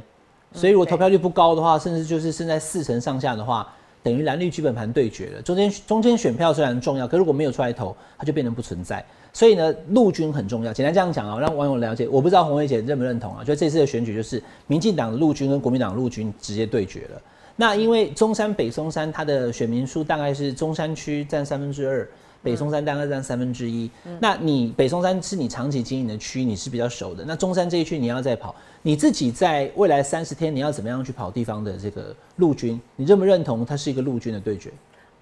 [0.54, 3.68] 所以如果投票率不高的话，甚至就是剩在四成上下的话。
[4.04, 5.41] 等于蓝绿基本盘对决了。
[5.41, 9.04] 中间中间选票虽然重要，可如果没有出来投，它就变成不存在。
[9.36, 10.71] 所以呢，陆军很重要。
[10.71, 12.08] 简单这样讲啊，让网友了解。
[12.08, 13.43] 我不知道红薇姐认不认同啊？
[13.43, 17.21] 就这次的选举，就是民进党的陆军跟国民党陆军直接对决了。
[17.58, 22.08] 那因为中山北松山，它的选民数大概是中山区占三分之二，
[22.41, 23.91] 北松山大概占三分之一。
[24.21, 27.26] 那你北松山是你长期经营的区，你是比较熟的。
[27.28, 32.80] 那中山这一区你要再跑，你自己在未来三十天你要怎么样去跑地方的这个陆军？
[32.95, 34.71] 你认不认同它是一个陆军的对决？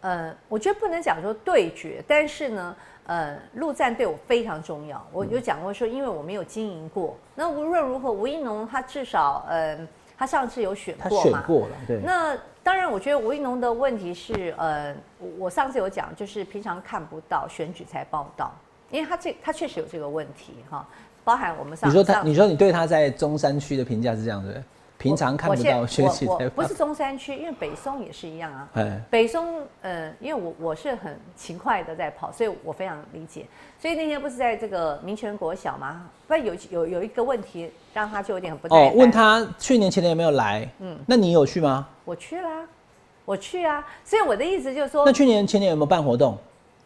[0.01, 2.75] 呃，我觉得不能讲说对决，但是呢。
[3.05, 5.05] 呃，陆战对我非常重要。
[5.11, 7.17] 我有讲过说，因为我没有经营过。
[7.35, 9.77] 那无论如何，吴一农他至少，呃，
[10.17, 11.39] 他上次有选过嘛？
[11.39, 11.99] 选过了，对。
[12.03, 14.95] 那当然，我觉得吴一农的问题是，呃，
[15.37, 18.53] 我上次有讲，就是平常看不到，选举才报道，
[18.89, 20.87] 因为他这他确实有这个问题哈。
[21.25, 24.63] 包含我们上你说他，你说你对他在中山区的评价是这样的。
[25.03, 28.69] 平常看不到学习我不是中山区，因为北松也是一样啊。
[29.09, 33.45] 北松，呃，因为我我是很勤快的在跑，所以我非常理解。
[33.77, 36.09] 所以那天不是在这个民权国小吗？
[36.25, 40.65] 不有有有一个问题，让他就有点不哦，问他去年前年有没有来？
[40.79, 41.85] 嗯，那你有去吗？
[42.05, 42.65] 我去啦，
[43.25, 43.85] 我去啊。
[44.05, 46.37] 所以我的意思就是说，那去年前年有没有办活动？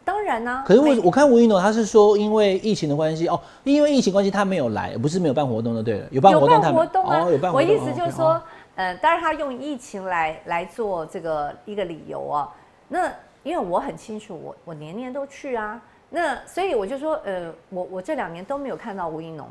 [0.08, 7.68] 当然呢，可是我我看吴一诺他是说因为疫情的关系哦，因为疫情关系他没有来，不是没有办活动的，对了，有办活动，活动啊，有办活动。
[7.68, 8.42] 我意思就是说，
[8.74, 12.48] 呃，当然他用疫情来来做这个一个理由啊。
[12.88, 19.46] 那因为我很清楚，我我年年都去啊，那所以我就说，呃，我我这两年都没有看到吴一农。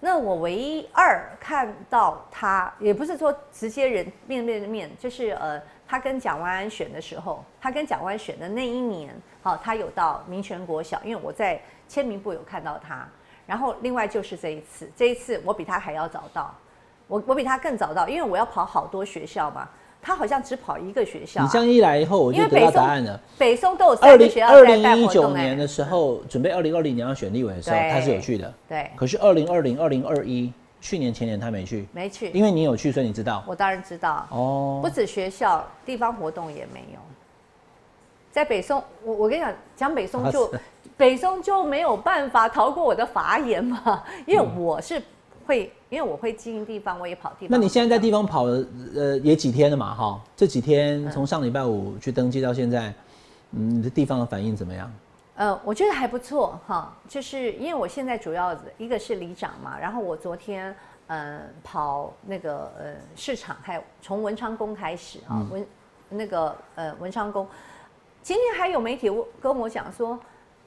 [0.00, 5.60] 那我唯一二看到他，也不是说直接人面对面，就是呃。
[5.90, 13.04] 他跟蒋万安选的时候，他跟蒋万安选的那一年，好，他有到民权国小，因为我在签名部有看到他。
[13.44, 16.54] 然后另外就是这一次，这一次我比他还要早到，
[17.08, 19.68] 我我比他更早到，因为我要跑好多学校嘛。
[20.00, 21.42] 他好像只跑一个学校。
[21.42, 23.20] 你这样一来以后，我就得到答案了。
[23.36, 28.54] 北松都有三个学校二零一九年的时候，准备二零二零年要选立委的时候，他是有去的。
[28.68, 28.88] 对。
[28.94, 30.52] 可是二零二零、二零二一。
[30.80, 33.44] 去年前年他没去，没去，因为你有去，所以你知道。
[33.46, 34.26] 我当然知道。
[34.30, 37.00] 哦，不止学校，地方活动也没有。
[38.32, 40.52] 在北宋，我我跟你讲，讲北宋就
[40.96, 45.02] 北宋就没有办法逃过我的法眼嘛， 因为我是
[45.46, 47.48] 会，因为我会经营地方，我也跑地方。
[47.50, 48.64] 那你现在在地方跑了，
[48.94, 49.94] 呃，也几天了嘛？
[49.94, 52.94] 哈，这几天从上礼拜五去登记到现在，
[53.50, 54.90] 嗯，你的地方的反应怎么样？
[55.40, 60.76] 呃，我觉得还不错哈，就是因为我现在主要一个是里长嘛，然后我昨天
[61.06, 65.66] 呃跑那个呃市场，还有从文昌宫开始啊，文
[66.10, 67.48] 那个呃文昌宫，
[68.20, 70.18] 今天还有媒体跟我讲说，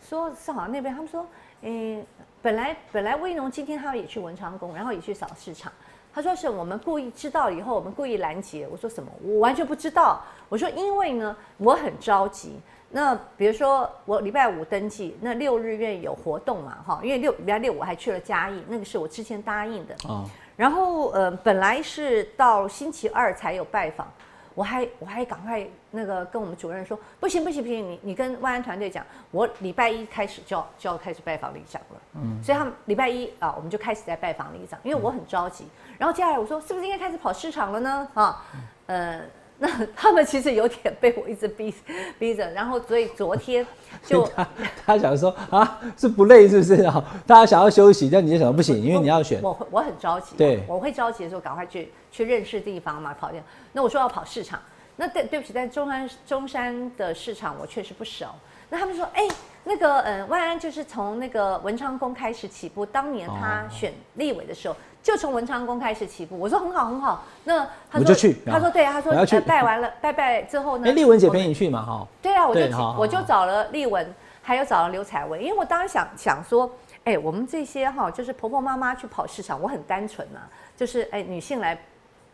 [0.01, 1.23] 说是好像那边他们说，
[1.61, 2.03] 嗯，
[2.41, 5.71] 本来本来威农今天他们也去文昌宫，然后也去扫市场，
[6.11, 9.11] 他说是我们故意知道以后，我们故意拦截，我说什么？
[9.21, 12.59] 我完全不知道，我说因为呢，我很着急。
[12.95, 19.95] 那比如说我礼拜五登记，那六日院有活动嘛，哈，因为六礼拜六我还去了嘉义，那个是我之前答应的。
[20.07, 20.29] 哦。
[20.55, 24.07] 然后呃，本来是到星期二才有拜访，
[24.53, 32.01] 我还我还赶快那个跟我们主任说，不行不行不行，你你跟万安团队讲，我礼拜一开始就要就要开始拜访里长了。
[32.13, 32.39] 嗯。
[32.43, 35.65] 所以他们礼拜一啊，我们就开始在拜访里长，因为我很着急。
[35.97, 38.07] 然后接下来我说，是不是应该开始跑市场了呢？
[38.13, 38.45] 啊，
[38.85, 39.21] 呃。
[39.59, 41.73] 那他们其实有点被我一直逼
[42.19, 43.65] 逼着，然后所以昨天
[44.03, 44.47] 就他
[44.85, 47.03] 他想说啊，是不累是不是啊？
[47.25, 49.41] 大家想要休息，但你就想不行，因为你要选。
[49.41, 53.41] 我我很着急，对，我会着急的时候赶快去去认识地方嘛，跑掉。
[53.71, 54.59] 那我说要跑市场，
[54.97, 58.25] 那对对不起，在中山中山的市场我确实不熟。
[58.69, 59.27] 那他们说，哎，
[59.63, 64.75] 那个嗯，万安就是从那个文昌宫开始起步，当年他选立委的时候。
[65.03, 67.25] 就从文昌宫开始起步，我说很好很好。
[67.43, 70.87] 那他说去，他说对啊，他说要去拜完了，拜拜之后呢？
[70.87, 72.07] 哎，丽文姐陪你去嘛哈？
[72.21, 76.71] 对啊，我就我就找了丽文，还有找了刘彩薇，因为我当时想想说，
[77.03, 80.39] 哎，我们这些哈，就是婆婆妈妈去跑市场，我很单纯呐，
[80.77, 81.77] 就是哎女性来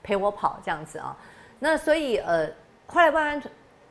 [0.03, 1.17] 陪我跑这样子啊。
[1.57, 2.47] 那所以呃，
[2.85, 3.41] 后来万安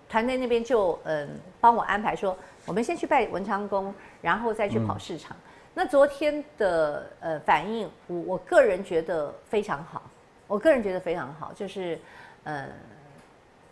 [0.09, 1.29] 团队那边就嗯
[1.61, 2.37] 帮我安排说，
[2.69, 5.35] 我们先去拜文昌宫，然后再去跑市场。
[5.73, 10.03] 那昨天的呃反应，我我个人觉得非常好，
[10.47, 11.99] 我个人觉得非常好，就是
[12.45, 12.69] 呃，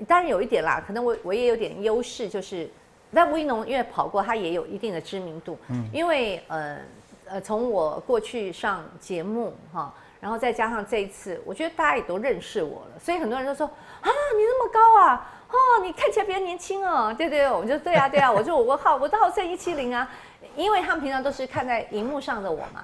[0.08, 2.70] 当然有一点啦，可能我我也有点优势，就是
[3.12, 6.78] 在吴一农因为跑过，他也有一定的知名度，嗯，因为呃
[7.26, 15.35] 呃从我过去上节目哈，然后再加上这一次，我觉得大家也都认识我了，所以很多人都说啊你那么高啊，哦
[15.84, 20.08] 你看起来比较年轻哦，对对，我就对啊对啊， 我就我好我都好像一七零啊。
[20.56, 22.82] 因为他们平常都是看在荧幕上的我嘛，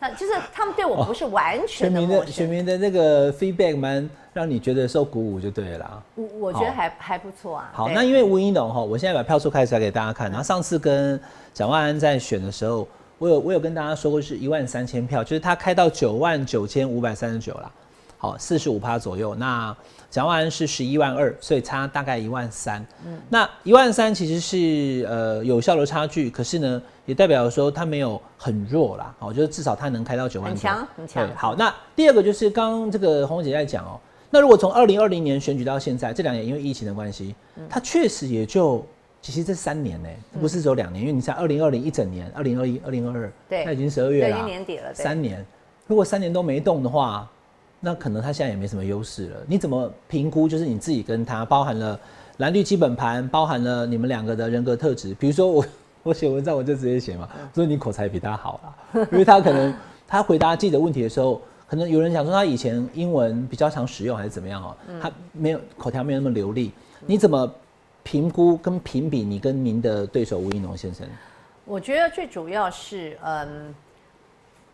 [0.00, 6.02] 那就是他们对我不是完全的选民的选民的那个 feedback 蛮让你觉得受鼓舞就对了啦。
[6.14, 7.70] 我我觉得还还不错啊。
[7.74, 10.30] 好，那因为吴一农哈，我现在把票数开出来给大家看。
[10.30, 11.20] 然后上次跟
[11.52, 12.88] 蒋万安在选的时候，
[13.18, 17.70] 我有我有跟大家说过是一万三千票，就是他开到九万九千五百三十九了，
[18.26, 19.34] 好，四十五趴左右。
[19.36, 19.74] 那
[20.10, 22.84] 蒋万安是十一万二，所以差大概一万三。
[23.04, 29.14] 嗯，那一万三其实是呃有效的差距，可是呢，也代表说他没有很弱啦。
[29.20, 30.50] 好，就是至少他能开到九万。
[30.50, 31.28] 很强，很强。
[31.36, 34.00] 好，那第二个就是刚刚这个红姐在讲哦，
[34.30, 37.36] 那如果从二零二零年选举到现在这两年，因为疫情的关系，
[37.68, 38.84] 他确实也就
[39.22, 40.08] 其实这三年呢，
[40.40, 45.44] 不是只有两年，因为你在二零二零一整年，二零二一、二零二二，对，那已经十二月了，年底了，三年。
[45.86, 47.30] 如果三年都没动的话，
[47.86, 49.36] 那可能他现在也没什么优势了。
[49.46, 50.48] 你怎么评估？
[50.48, 51.96] 就是你自己跟他包含了
[52.38, 55.14] 蓝绿基本盘，包含了你们两个的人格特质。
[55.14, 55.64] 比如说我
[56.02, 59.72] 我写文章我就直接写嘛，所以你口才比他好啦，因为他可能
[60.04, 66.72] 他回答记者问题的时候，可能有人想说他以前英文比较常使用还是怎么样哦，他没有口条没有那么流利。
[67.06, 67.48] 你怎么
[68.02, 71.06] 评估跟评比你跟您的对手吴一农先生？
[71.64, 73.72] 我觉得最主要是嗯。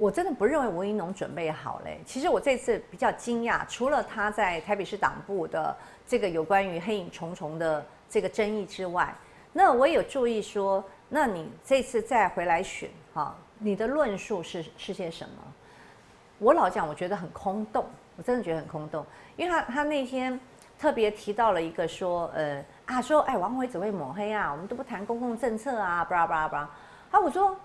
[0.03, 2.01] 我真的不认为吴英农准备好嘞。
[2.05, 9.15] 其实我这次比较惊讶，除了他在台北市党部的这个有关于黑影重重的这个争议之外，
[9.53, 15.35] 那我也有注意说，那你这次再回来选哈，你的论述是是些什么？
[16.41, 17.87] 我老讲，我觉得很空洞，
[18.17, 20.37] 我真的觉得很空洞，因为他他那天
[20.81, 26.71] 特别提到了一个说，呃啊说，哎，王伟只会抹黑啊，我们都不谈公共政策啊，巴拉巴拉巴拉。
[27.13, 27.57] 啊，我说。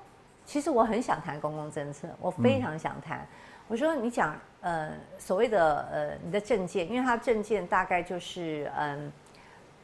[0.48, 3.28] 其实我很想谈公共政策，我非常想谈。
[3.68, 4.90] 我说你讲呃
[5.20, 9.12] 所谓的呃你的政见，因为他政见大概就是嗯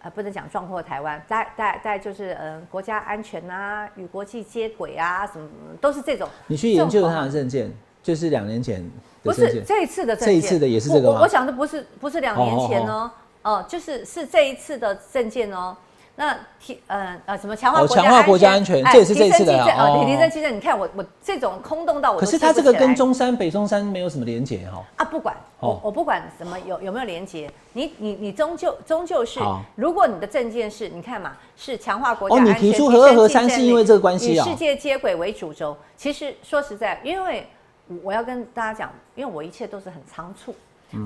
[0.02, 5.50] 呃不能讲壮阔台湾，大大大概就是嗯国家安全啊，与国际接轨啊，什么
[5.82, 6.30] 都是这种。
[6.48, 7.70] 你去研究他的政见，
[8.02, 8.90] 就是两年前
[9.22, 11.20] 不是这一次的这一次的也是这个吗？
[11.20, 13.12] 我想的不是不是两年前哦
[13.42, 15.76] 哦，就是是这一次的政见哦。
[16.16, 20.04] 那提呃呃什么强化强化国家安全，这也是这次的哦。
[20.06, 22.20] 提升基层，你看我我这种空洞到我。
[22.20, 24.84] 可是它这个跟中山北中山没有什么连结哈。
[24.98, 29.40] 啊，不管我我不管什么有有没有连结，你你你终究终究是，
[29.76, 34.46] 如果你的证件是，你看嘛，是强化国家安全，哦，你提出和二和三是因为这个关系啊。
[34.46, 37.48] 与世界接轨为主轴，其实说实在，因为
[38.04, 40.54] 我要跟大家讲，因为我一切都是很仓促。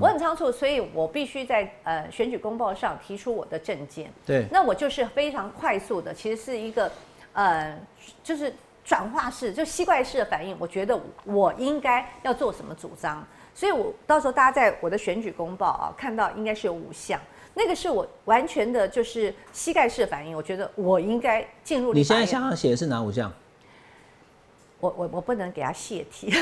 [0.00, 4.12] 我很仓促，所以我必须在呃选举公报上提出我的政见。
[4.26, 6.90] 对，那我就是非常快速的，其实是一个
[7.32, 7.78] 呃，
[8.22, 8.52] 就是
[8.84, 10.56] 转化式，就吸怪式的反应。
[10.58, 17.18] 我觉得我应该要做什么主张，所以我到时候大家在我的选举公报啊看到应该是有五项，
[17.54, 20.36] 那个是我完全的就是膝盖式的反应。
[20.36, 21.94] 我觉得我应该进入。
[21.94, 23.32] 你现在想要写的是哪五项？
[24.80, 26.32] 我我我不能给他泄题，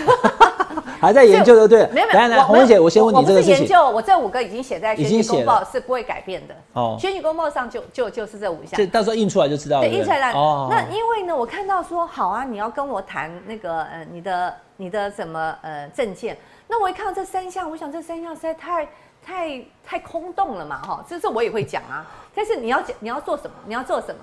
[1.01, 1.89] 还在研究就对了。
[1.91, 3.55] 没有没有，来来，红姐，我先问你这个事情。
[3.55, 6.55] 我研究，我这五个已经写在选举公报，是不会改变的。
[6.75, 8.77] 哦，选举公报上就就就是这五项。
[8.77, 9.89] 这到时候印出来就知道了。
[9.89, 10.33] 对，印出来。
[10.33, 10.69] 哦。
[10.71, 16.37] 那因为呢，我看到说好啊，你要跟我谈那个呃，你的你的什么呃证件？
[16.69, 18.89] 那我一看到这三项，我想这三项实在太
[19.25, 22.07] 太太空洞了嘛，哈，这这我也会讲啊。
[22.35, 23.57] 但是你要讲你要做什么？
[23.65, 24.21] 你要做什么？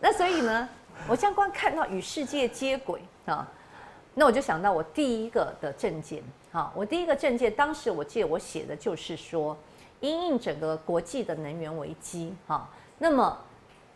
[0.00, 0.66] 那所以呢，
[1.06, 2.98] 我相关看到与世界接轨。
[3.24, 3.48] 啊，
[4.14, 9.56] 那我就想到我第一个的证件，好，我第一个证件，当时我记得我写的就是说，
[10.00, 12.68] 因应整个国际的能源危机，哈，
[12.98, 13.38] 那么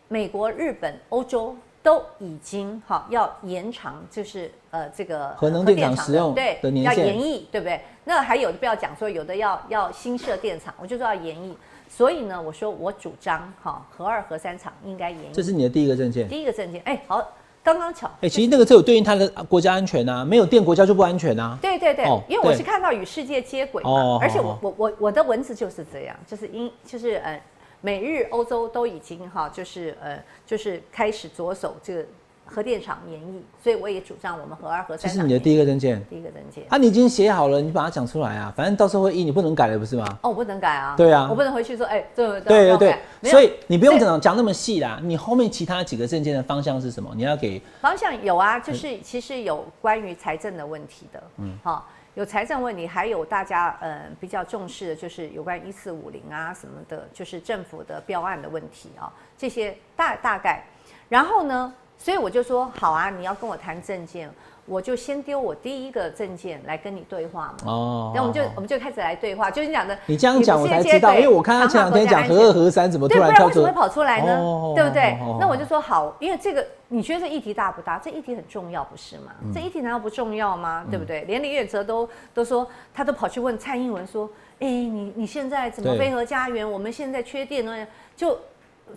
[0.07, 7.81] 美国、日本、欧洲都已经哈要延长，就是呃这个核能电厂使用对的年要延役，对不对？
[8.05, 11.55] 那还有的不要讲说有的要要新设电厂，我就说要延役，
[11.89, 15.33] 所以呢，我说我主张哈核二核三厂应该延役。
[15.33, 16.27] 这是你的第一个证件。
[16.27, 17.23] 第一个证件，哎，好。
[17.67, 21.59] 刚刚巧，哎，其实那个只有对应它的国家安全啊，没有电国家就不安全啊。
[21.61, 27.41] 对对对，因为我是看到与世界接轨嘛，而且我我我我的文字就是这样，就是因就是呃，
[27.81, 32.05] 美日欧洲都已经哈，就是呃，就是开始着手这个。
[32.47, 35.11] 核电厂延役，所以我也主张我们核二核三。
[35.11, 36.03] 这是你的第一个证件。
[36.09, 36.63] 第一个证件。
[36.69, 40.05] 啊，你已经写好了，你把它讲出来啊，反正到时候会议，你不能改了，不是吗？
[40.23, 40.95] 哦，我不能改啊。
[40.97, 41.27] 对啊。
[41.29, 42.77] 我不能回去说，哎，对对对
[43.21, 43.29] 对。
[43.29, 47.11] 所以你不用讲讲那么细啦，你后面其他几个证件的方向是什么？
[47.15, 60.65] 你要给方向有啊，就是其实有关于财政的问题的，嗯，好，有财政问题，还有大家嗯比较重视的就是有关一四五零啊什么的，就是政府的标案的问题啊，这些大大概，
[61.09, 61.73] 然后呢？
[61.97, 64.29] 所以我就说好啊，你要跟我谈证件。
[64.69, 67.71] 我就先丢我第一个证件来跟你对话嘛。
[67.71, 68.11] 哦。
[68.13, 69.97] 然后我们就我们就开始来对话，就是你讲的。
[70.07, 73.47] 你这样讲我才知道，因为我看他前两天讲合二合三，怎么突然跳出？
[73.47, 74.73] 对，不然为什么会跑出来呢？
[74.75, 75.17] 对不对？
[75.39, 77.97] 那我就说好，因为这个你觉得这议题大不大？
[77.97, 79.31] 这议题很重要，不是吗？
[79.53, 80.85] 这议题难道不重要吗？
[80.91, 81.21] 对不对？
[81.21, 84.29] 连李远哲都都说，他都跑去问蔡英文说
[84.59, 86.69] ：“哎，你你现在怎么飞核家园？
[86.69, 87.87] 我们现在缺电呢？”
[88.17, 88.37] 就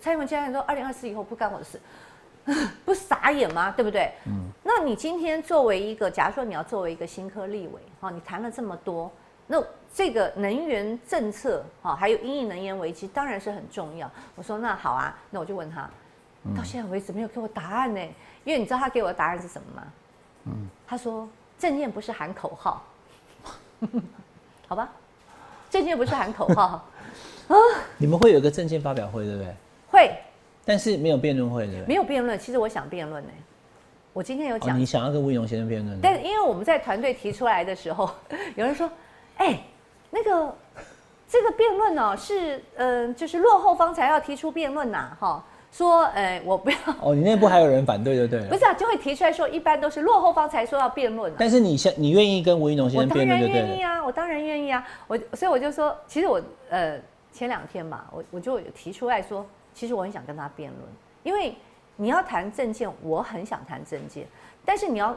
[0.01, 1.79] 蔡英文家人说：“二零二四以后不干我的事。”
[2.85, 3.71] 不傻眼吗？
[3.75, 4.11] 对不对？
[4.25, 4.49] 嗯。
[4.63, 9.11] 那你今天作为一个，假如说你要作为一个新科立委，哈，你谈了这么多，
[9.47, 9.61] 那
[9.93, 14.09] 这个能源政策，哈，还有因应能源危机，当然是很重要。
[14.35, 15.89] 我说那好啊，那我就问他，
[16.55, 17.99] 到现在为止没有给我答案呢？
[18.43, 19.83] 因为你知道他给我的答案是什么吗？
[20.45, 20.67] 嗯。
[20.87, 21.27] 他说
[21.59, 22.83] 证件不是喊口号，
[24.67, 24.89] 好吧？
[25.69, 26.85] 证件不是喊口号啊。
[27.97, 29.55] 你们会有个证件发表会，对不对？
[29.89, 30.17] 会。
[30.63, 32.37] 但是没有辩论会的，没有辩论。
[32.37, 33.29] 其实我想辩论呢，
[34.13, 35.99] 我今天有讲，你想要跟吴永先生辩论。
[36.01, 38.09] 但因为我们在团队提出来的时候，
[38.55, 38.89] 有人说
[39.37, 39.59] ：“哎，
[40.09, 40.55] 那个
[41.27, 45.43] 这个辩论呢，是嗯，就是落后方才要提出辩论呐，哈。
[45.73, 46.77] 说，哎，我不要。
[47.01, 48.45] 哦，你内部还有人反对，对不对？
[48.49, 51.31] 不是啊，就会提出来说，一般都是落后方才说要辩论。
[51.37, 53.61] 但是你先，你愿意跟吴一农先生辩论，对不对？
[53.61, 54.85] 我当然愿意啊，我当然愿意啊。
[55.07, 56.99] 我所以我就说，其实我呃
[57.31, 59.45] 前两天嘛，我我就有提出来说。
[59.73, 60.81] 其实我很想跟他辩论，
[61.23, 61.55] 因为
[61.95, 64.27] 你要谈证件，我很想谈证件，
[64.65, 65.15] 但是你要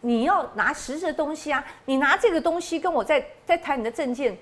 [0.00, 4.36] 你要拿实质的东西啊，你拿这个东西跟我在在谈你的证件，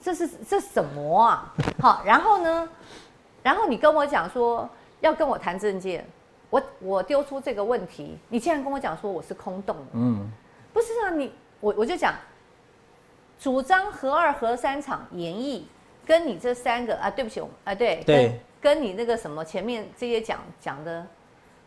[0.00, 1.54] 这是这什么啊？
[1.80, 2.68] 好，然后呢，
[3.42, 4.68] 然后你跟我讲说
[5.00, 6.04] 要跟我谈证件，
[6.50, 10.30] 我我丢出这个问题，你竟然跟我讲说我是空洞的，嗯，
[10.72, 12.14] 不是啊，你我我就讲
[13.38, 15.62] 主张合二合三场演绎，
[16.06, 18.40] 跟你这三个啊，对不起，啊对对。
[18.62, 21.04] 跟你那个什么前面这些讲讲的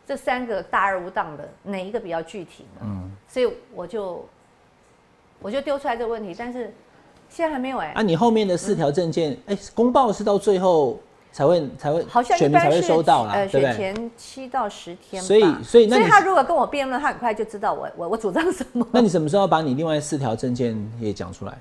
[0.06, 2.80] 这三个大而无当的哪一个比较具体呢？
[2.84, 4.26] 嗯，所以我就
[5.40, 6.72] 我就丢出来这个问题，但是
[7.28, 7.88] 现在还没有哎。
[7.88, 10.98] 啊，你后面的四条证件，哎，公报是到最后
[11.32, 15.22] 才会才会，好像选民才会收到啦，呃，选前七到十天。
[15.22, 18.88] 所以所以那所以他如果跟我辩论，他很快就知道我我我主张什么。
[18.90, 21.58] 那你什么时候把你另外四条证件也讲出来？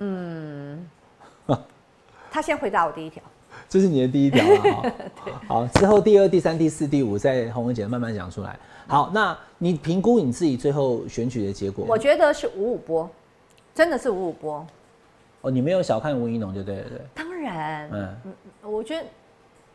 [0.00, 0.86] 嗯，
[2.30, 3.22] 他先回答我第一条。
[3.68, 4.42] 这是你的第一条
[4.72, 4.92] 啊，
[5.46, 8.58] 好，之后第二、第三、第四、第五，在洪文姐慢慢讲出来。
[8.86, 11.84] 好，那你评估你自己最后选举的结果？
[11.86, 13.10] 我觉得是五五波，
[13.74, 14.66] 真的是五五波。
[15.42, 16.98] 哦，你没有小看吴一农就对了，对。
[17.14, 19.06] 当然，嗯，我觉得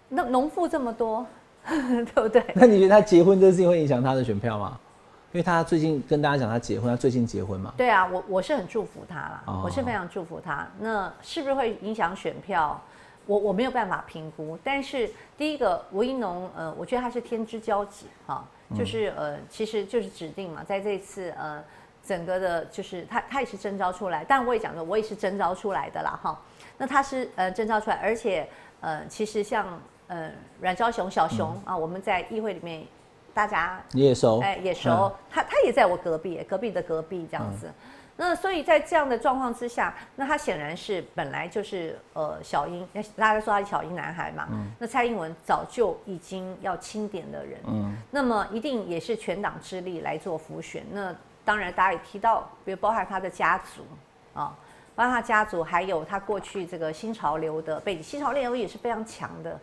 [0.10, 1.26] 那农妇这么多，
[1.64, 2.44] 对不对？
[2.56, 4.80] 那你觉得他结婚这事情会影响他的选票吗？
[5.32, 7.74] 因为他最近跟大家讲他结婚，他最近结婚嘛。
[7.78, 10.68] 对啊，我我是很祝福他啦，我是非常祝福他。
[10.80, 12.82] 那是不是会影响选票？
[13.26, 18.46] 我我没有办法评估，但是第一个吴一农，呃，我觉得他是天之骄子哈，
[18.76, 21.64] 就是呃，其实就是指定嘛，在这次呃
[22.06, 26.38] 整个的，就是他他也是征召出来，但我也讲了，我也是征召出来的啦哈。
[26.78, 28.48] 那他是呃征召出来，而且
[28.82, 32.84] 呃，其实像呃阮昭雄小熊啊，我们在议会里面
[33.34, 37.72] 大家也熟，哎也熟，他他也在我隔壁，隔壁的隔壁这样子。
[38.16, 44.48] 那所以在这样的状况之下，那他显然是本来就是呃小英，大家说他是小英男孩嘛。
[44.52, 44.68] 嗯。
[44.78, 47.60] 那蔡英文早就已经要清点的人。
[47.66, 47.98] 嗯。
[48.12, 50.84] 那么一定也是全党之力来做浮选。
[50.92, 53.82] 那当然大家也提到，比如包含他的家族
[54.40, 54.56] 啊，
[54.94, 59.60] 包含他家族，还有他过去这个新潮流的背景，新潮流也是非常强的，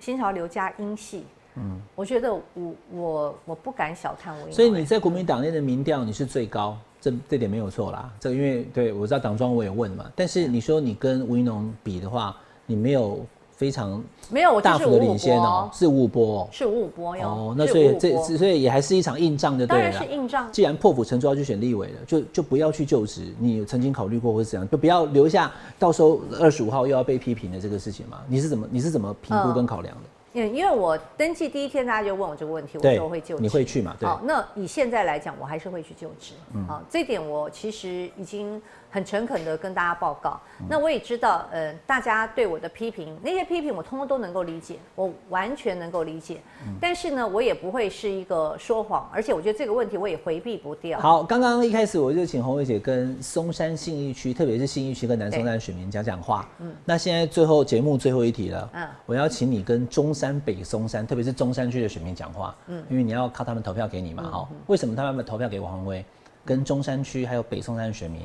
[0.00, 1.26] 新潮流加英系。
[1.54, 1.80] 嗯。
[1.94, 2.42] 我觉得我
[2.90, 4.50] 我我不敢小看我。
[4.50, 6.76] 所以你在国民党内的民调你是最高。
[7.04, 12.34] 这这点没有错啦，这因为对我知道党庄我也问嘛，但是你说你跟吴一农比的话，
[12.64, 13.20] 你没有
[13.52, 17.28] 非常没有大幅的领先哦，是五五波，是五五波哟。
[17.28, 19.90] 哦，那所以这所以也还是一场硬仗的，对了。
[19.90, 20.48] 当然是硬仗。
[20.50, 23.34] 既然破釜沉舟要去选立委了，就就不要去就职。
[23.38, 28.22] 你曾经考虑过或是怎样，就不要留下到时候二十五号又要被批评的这个事情嘛？
[28.26, 30.02] 你是怎么你是怎么评估跟考量的？
[30.34, 33.96] 因因为我登记第一天，大家就问我这个问题，我说我会就职，你会去嘛？
[33.98, 34.06] 对。
[34.06, 36.34] 好，那以现在来讲，我还是会去就职。
[36.52, 38.60] 嗯，好，这点我其实已经。
[38.94, 46.40] 很诚恳的跟大家报告，那我也知道，呃，大家对我的批评，那些批评我通通都能够理解，我完全能够理解。
[46.80, 51.00] 但是呢，我也不会是一个说谎，而且我觉得这个问题我也回避不掉。
[51.00, 56.48] 好，刚刚一开始我就请洪伟姐跟松山信义区，特别是信义区跟南松山选民讲讲话。
[56.60, 62.54] 嗯，那现在最后节目最后一题了，嗯，我要请你跟中山北松山，特别是中山区的选民讲话。
[62.68, 64.48] 嗯，因为你要靠他们投票给你嘛，哈。
[64.68, 66.04] 为什么他们投票给王宏威？
[66.44, 68.22] 跟中山区还有北松山的选民。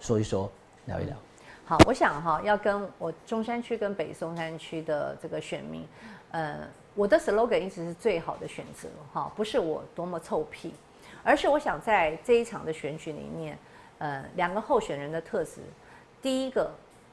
[0.00, 0.50] 说一说，
[0.86, 1.16] 聊一聊。
[1.64, 5.86] 好，我想哈，要跟我中山区跟北松山区的这个选民，
[6.30, 10.72] 呃，我的 slogan 一直是最好的选择哈，不是我多么臭屁，
[11.22, 13.58] 而是我想在这一场的选举里面，
[13.98, 15.60] 呃，两个候选人的特质，
[16.22, 16.70] 第一个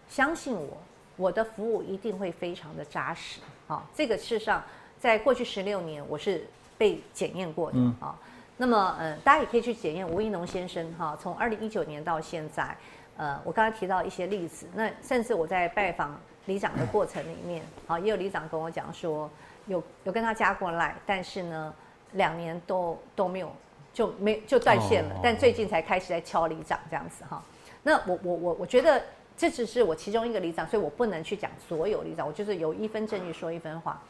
[0.08, 0.78] 相信我，
[1.18, 4.64] 我的服务一定会非常的扎实啊，这个事实上
[4.98, 8.18] 在过去十六年我是被检验过的啊。
[8.58, 12.74] 那么，呃，大家也可以去检验吴一农先生哈，从二零一九年到现在，
[13.18, 19.30] 呃，我刚才提到一些例子，那甚至我在拜访里长的过程里面，好，也有里长跟我讲说，
[19.68, 21.74] 有有跟他加过赖，但是呢，
[22.14, 23.52] 两年都都没有，
[23.94, 27.44] 就没就断线了，但最近才开始在敲里长这样子哈。
[27.84, 29.04] 那我我我我觉得
[29.36, 34.02] 这只是我其中一个里长，所以我不能去讲所有里长，我就是有一分证据说一分话。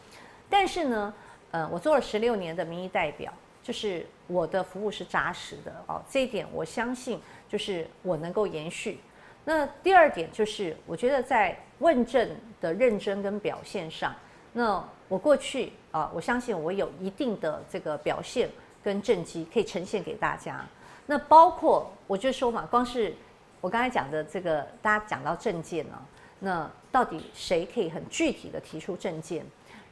[0.47, 1.11] 但是呢，
[1.49, 3.33] 呃，我做了十六年的民意代表。
[3.65, 8.99] 就是我的服务是扎实的哦，这一点我相信，就是我能够延续。
[9.43, 12.29] 那第二点就是，我觉得在问政
[12.61, 14.13] 的认真跟表现上，
[14.53, 18.47] 那我过去啊，我相信我有一定的这个表现
[18.83, 20.63] 跟政绩可以呈现给大家。
[21.07, 23.15] 那包括我就说嘛，光是
[23.61, 25.99] 我刚才讲的这个，大家讲到政见呢，
[26.39, 29.43] 那到底谁可以很具体的提出政见？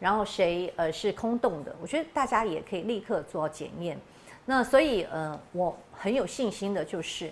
[0.04, 1.74] 然后谁呃是空洞的？
[1.82, 3.98] 我觉得大家也可以立刻做检验。
[4.46, 7.32] 那所以呃，我很有信心的就是，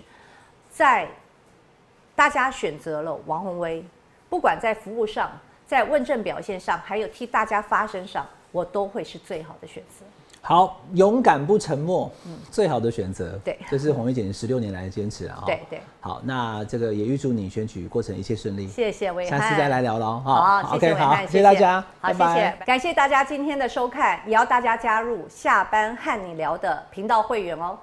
[0.70, 1.06] 在
[2.16, 3.84] 大家选择了王宏威，
[4.30, 10.06] 不管在服务上、在问政表现上，还有替大家发声上，我都会是最好的选择。
[10.44, 13.38] 好，勇敢不沉默，嗯，最好的选择。
[13.44, 15.44] 对，这是红玉姐十六年来的坚持啊。
[15.46, 15.80] 对对。
[16.00, 18.66] 好，那这个也预祝你选举过程一切顺利。
[18.66, 20.20] 谢谢伟下次再来聊喽。
[20.24, 21.84] 好，OK，好，谢谢大家。
[22.00, 27.78] 好，谢谢，感谢大家今天的收看，也要大家加入下班和你聊的频道会员哦。